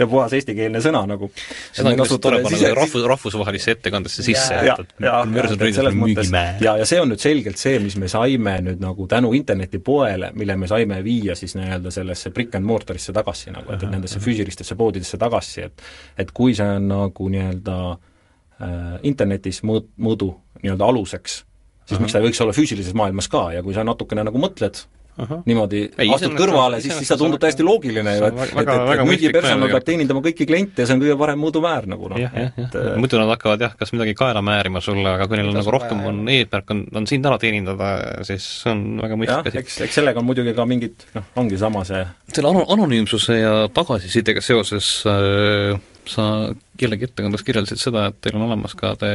[0.00, 1.30] ja puhas eestikeelne sõna nagu.
[1.72, 6.60] seda on kindlasti tore panna rahvus, rahvusvahelisse ettekandesse sisse, et, et conversion rate on müügimäär.
[6.64, 10.58] ja, ja see on nüüd selgelt see, mis me saime nüüd nagu tänu internetipoele, mille
[10.60, 14.76] me saime viia siis nii-öelda sellesse brick and mortar'isse tagasi nagu, et, et nendesse füüsilistesse
[14.78, 20.32] poodidesse tagasi, et et kui see on nagu nii-öelda äh, internetis mõõt-, mõõdu
[20.62, 21.42] nii-öelda aluseks,
[21.84, 22.04] siis -huh.
[22.04, 24.84] miks ta ei võiks olla füüsilises maailmas ka ja kui sa natukene nagu mõtled
[25.18, 28.92] niimoodi Ei, astud kõrvale, siis, siis see on tundub täiesti loogiline ju, et väga- et,
[28.94, 32.76] et müügipersonal peab teenindama kõiki kliente ja see on kõige parem mõõdumäär nagu noh, et
[32.76, 35.74] jah, muidu nad hakkavad jah, kas midagi kaela määrima sulle, aga kui neil on nagu
[35.74, 37.92] rohkem on eesmärk on, on sind ära teenindada,
[38.28, 39.62] siis see on väga mõistlik asi.
[39.64, 43.54] eks, eks sellega on muidugi ka mingid noh, ongi sama see selle ano-, anonüümsuse ja
[43.76, 45.76] tagasisidega seoses äh,
[46.08, 46.24] sa
[46.80, 49.10] jällegi ettekandes kirjeldasid seda, et teil on olemas ka, te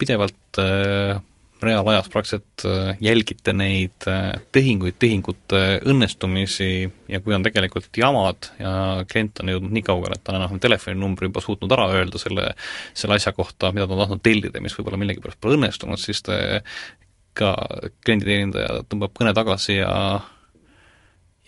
[0.00, 1.20] pidevalt äh,
[1.62, 6.70] reaalajas praktiliselt äh, jälgite neid äh, tehinguid, tehingute õnnestumisi
[7.08, 8.72] ja kui on tegelikult jamad ja
[9.10, 12.48] klient on jõudnud nii kaugele, et ta on enam-vähem telefoninumbri juba suutnud ära öelda selle,
[12.96, 16.40] selle asja kohta, mida ta on tahtnud tellida, mis võib-olla millegipärast pole õnnestunud, siis te
[17.36, 17.54] ka
[18.06, 19.92] klienditeenindaja tõmbab kõne tagasi ja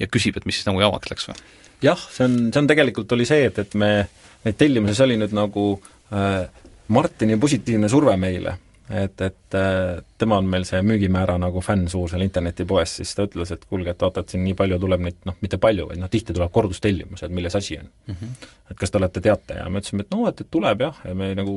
[0.00, 1.40] ja küsib, et mis siis nagu jamaks läks või?
[1.82, 4.10] jah, see on, see on tegelikult oli see, et, et me neid
[4.44, 5.64] tellimusi, see oli nüüd nagu
[6.12, 6.44] äh,
[6.92, 8.56] Martini positiivne surve meile,
[8.90, 13.26] et, et äh, tema on meil see müügimäära nagu fänn suur seal internetipoes, siis ta
[13.28, 16.02] ütles, et kuulge, et vaata, et siin nii palju tuleb neid noh, mitte palju, vaid
[16.02, 18.16] noh, tihti tuleb kordustellimused, milles asi on mm.
[18.18, 18.50] -hmm.
[18.70, 21.14] et kas te olete, teate, ja me ütlesime, et noh, et, et tuleb jah, ja
[21.14, 21.56] me nagu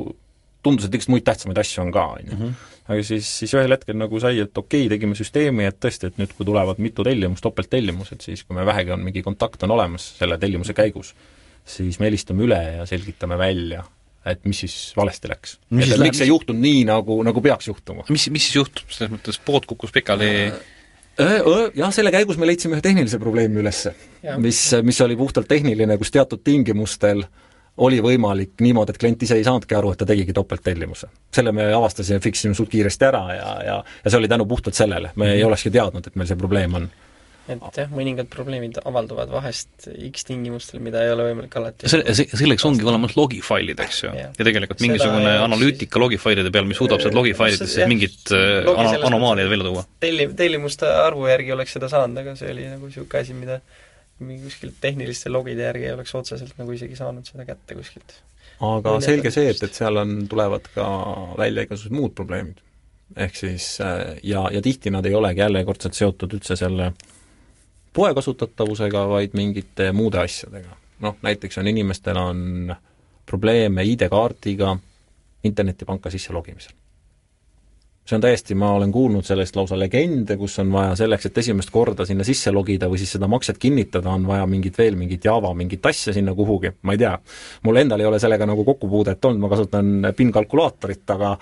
[0.65, 2.51] tundus, et igast muid tähtsamaid asju on ka, on ju.
[2.87, 6.21] aga siis, siis ühel hetkel nagu sai, et okei okay,, tegime süsteemi, et tõesti, et
[6.21, 10.07] nüüd, kui tulevad mitu tellimust, topelttellimused, siis kui me vähegi on mingi kontakt on olemas
[10.19, 11.13] selle tellimuse käigus,
[11.65, 13.83] siis me helistame üle ja selgitame välja,
[14.25, 15.57] et mis siis valesti läks.
[15.71, 18.05] Et läheb- miks ei juhtunud nii, nagu, nagu peaks juhtuma.
[18.09, 20.31] mis, mis siis juhtub, selles mõttes pood kukkus pikali
[21.15, 23.85] Jah, selle käigus me leidsime ühe tehnilise probleemi üles,
[24.43, 27.23] mis, mis oli puhtalt tehniline, kus teatud tingimustel
[27.85, 31.07] oli võimalik niimoodi, et klient ise ei saanudki aru, et ta tegigi topelttellimuse.
[31.31, 34.75] selle me avastasime, fix isime suht kiiresti ära ja, ja ja see oli tänu puhtalt
[34.75, 36.89] sellele, me ei olekski teadnud, et meil see probleem on.
[37.53, 42.65] Et jah, mõningad probleemid avalduvad vahest X tingimustel, mida ei ole võimalik alati selle, selleks
[42.65, 44.13] ongi olemas logifailid, eks ju.
[44.17, 48.65] Ja tegelikult Seda mingisugune jaoks analüütika logifailide peal, mis suudab sealt logifailidest siis mingit äh,
[49.05, 49.85] anomaaliaid välja tuua.
[50.01, 53.61] telli-, tellimuste arvu järgi oleks seda saanud, aga see oli nagu niisugune asi, mida
[54.19, 58.21] mingi kuskilt tehniliste logide järgi ei oleks otseselt nagu isegi saanud seda kätte kuskilt.
[58.63, 60.85] aga Mõni selge see, et, et seal on, tulevad ka
[61.37, 62.61] välja igasugused muud probleemid.
[63.21, 66.93] ehk siis äh, ja, ja tihti nad ei olegi jällekordselt seotud üldse selle
[67.95, 70.75] poe kasutatavusega, vaid mingite muude asjadega.
[70.99, 72.75] noh, näiteks on inimestel on
[73.25, 74.77] probleeme ID-kaardiga
[75.43, 76.73] internetipanka sisse logimisel.
[78.05, 81.71] see on täiesti, ma olen kuulnud sellest lausa legende, kus on vaja selleks, et esimest
[81.73, 85.53] korda sinna sisse logida või siis seda makset kinnitada, on vaja mingit veel mingit Java
[85.57, 87.15] mingit asja sinna kuhugi, ma ei tea.
[87.63, 91.33] mul endal ei ole sellega nagu kokkupuudet olnud, ma kasutan PIN-kalkulaatorit, aga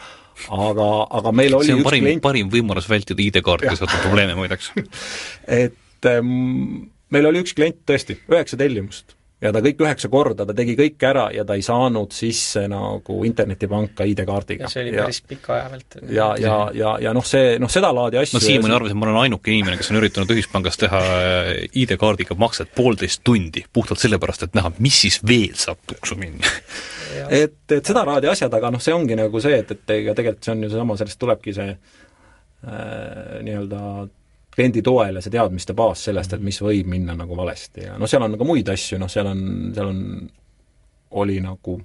[0.49, 0.89] aga,
[1.19, 4.71] aga meil oli see on parim, klient, parim võimalus vältida ID-kaardiga seotud probleeme muideks.
[5.63, 10.75] et meil oli üks klient tõesti, üheksa tellimust ja ta kõik üheksa korda, ta tegi
[10.77, 14.65] kõik ära ja ta ei saanud sisse nagu internetipanka ID-kaardiga.
[14.65, 16.05] ja see oli ja, päris pika aja vältel.
[16.15, 19.09] ja, ja, ja, ja noh, see, noh seda laadi asju ma siiamaani arvasin, et ma
[19.09, 21.51] olen ainuke inimene, kes on üritanud ühispangas teha äh,
[21.83, 26.55] ID-kaardiga makset poolteist tundi, puhtalt sellepärast, et näha, mis siis veel saab tuksu minna.
[27.27, 30.47] et, et seda laadi asjad, aga noh, see ongi nagu see, et, et ega tegelikult
[30.47, 33.81] see on ju seesama, sellest tulebki see äh, nii-öelda
[34.55, 38.09] kliendi toel ja see teadmiste baas sellest, et mis võib minna nagu valesti ja noh,
[38.09, 39.43] seal on ka muid asju, noh seal on,
[39.75, 40.03] seal on,
[41.23, 41.79] oli nagu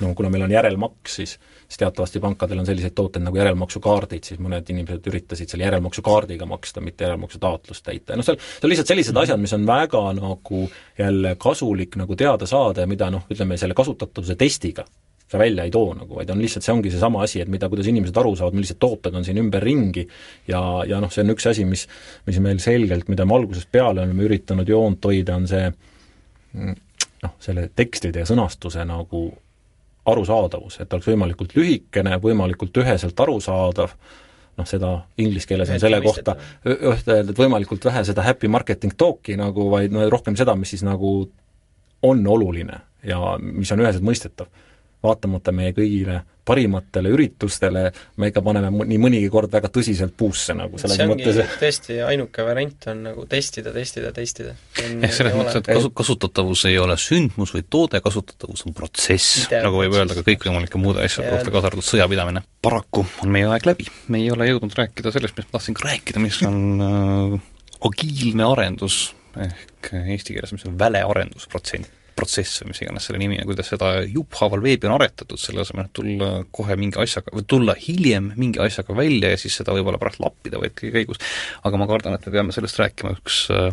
[0.00, 1.36] no kuna meil on järelmaks, siis
[1.72, 6.82] siis teatavasti pankadel on selliseid tooteid nagu järelmaksukaardid, siis mõned inimesed üritasid selle järelmaksukaardiga maksta,
[6.84, 8.12] mitte järelmaksutaotlust täita.
[8.12, 10.66] Ja noh, seal, seal lihtsalt sellised asjad, mis on väga nagu
[10.98, 14.84] jälle kasulik nagu teada saada ja mida noh, ütleme selle kasutatavuse testiga
[15.32, 17.88] sa välja ei too nagu, vaid on lihtsalt, see ongi seesama asi, et mida, kuidas
[17.88, 20.04] inimesed aru saavad, millised tooted on siin ümberringi
[20.50, 21.86] ja, ja noh, see on üks asi, mis,
[22.28, 26.76] mis meil selgelt, mida me algusest peale oleme üritanud joont hoida, on see mm,
[27.24, 29.30] noh, selle tekstide ja sõnastuse nagu
[30.12, 33.94] arusaadavus, et oleks võimalikult lühikene, võimalikult üheselt arusaadav,
[34.58, 36.34] noh, seda inglise keeles on selle kohta
[36.66, 40.82] öelda, et võimalikult vähe seda happy marketing talk'i nagu, vaid no rohkem seda, mis siis
[40.86, 41.14] nagu
[42.02, 44.50] on oluline ja mis on üheselt mõistetav.
[45.02, 47.84] Vaatamata meie kõigile parimatele üritustele,
[48.18, 51.98] me ikka paneme nii mõnigi kord väga tõsiselt puusse nagu selles see ongi mõttes, tõesti
[52.02, 54.56] ainuke variant on nagu testida, testida, testida.
[54.80, 59.84] ehk selles mõttes, et kasu, kasutatavus ei ole sündmus või toode, kasutatavus on protsess, nagu
[59.84, 62.42] võib öelda ka kõikvõimalike muude asjade Ja- kohta, kaasa arvatud sõjapidamine.
[62.62, 65.88] paraku on meie aeg läbi, me ei ole jõudnud rääkida sellest, mis ma tahtsin ka
[65.88, 67.40] rääkida, mis on äh,
[67.86, 71.86] agiilne arendus, ehk eesti keeles, mis on välearendusprotsent,
[72.16, 75.88] protsess või mis iganes selle nimi on, kuidas seda jupphaaval veebi on aretatud, selle asemel,
[75.88, 80.00] et tulla kohe mingi asjaga, või tulla hiljem mingi asjaga välja ja siis seda võib-olla
[80.02, 81.22] pärast lappida või kõige käigus.
[81.62, 83.70] aga ma kardan, et me peame sellest rääkima üks äh,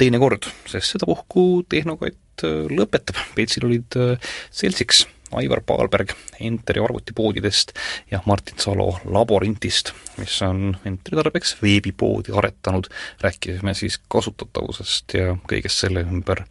[0.00, 7.72] teine kord, sest sedapuhku Tehnokott äh, lõpetab, Peetsil olid äh, seltsiks Aivar Paalberg Enteri arvutipoodidest
[8.10, 12.86] ja Martin Salo Laborintist, mis on Enteri tarbeks veebipoodi aretanud.
[13.20, 16.44] rääkisime siis kasutatavusest ja kõigest selle ümber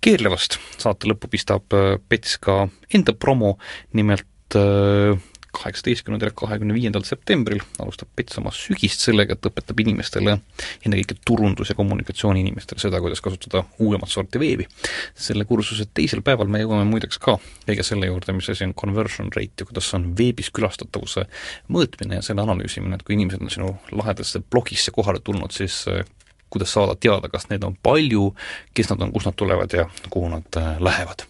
[0.00, 0.58] keerlevast.
[0.78, 3.58] saate lõppu pistab äh, Pets ka enda promo,
[3.92, 5.18] nimelt äh,
[5.58, 10.38] kaheksateistkümnendal ja kahekümne viiendal septembril alustab Pets oma sügist sellega, et õpetab inimestele,
[10.86, 14.66] ennekõike turundus- ja kommunikatsiooniinimestele seda, kuidas kasutada uuemat sorti veebi.
[15.14, 19.30] selle kursuse teisel päeval me jõuame muideks ka kõige selle juurde, mis asi on conversion
[19.36, 21.26] rate ja kuidas on veebis külastatavuse
[21.68, 26.04] mõõtmine ja selle analüüsimine, et kui inimesed on sinu lahedasse blogisse kohale tulnud, siis äh,
[26.50, 28.30] kuidas saada teada, kas neid on palju,
[28.74, 31.26] kes nad on, kust nad tulevad ja kuhu nad äh, lähevad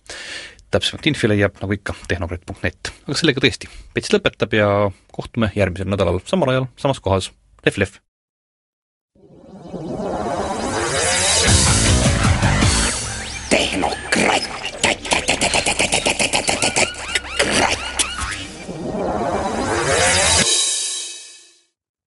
[0.75, 2.93] täpsemat infi leiab, nagu ikka, tehnokrat.net.
[3.07, 4.69] aga sellega tõesti, Pets lõpetab ja
[5.15, 7.33] kohtume järgmisel nädalal samal ajal, samas kohas.
[7.67, 7.99] Lehv-lehv!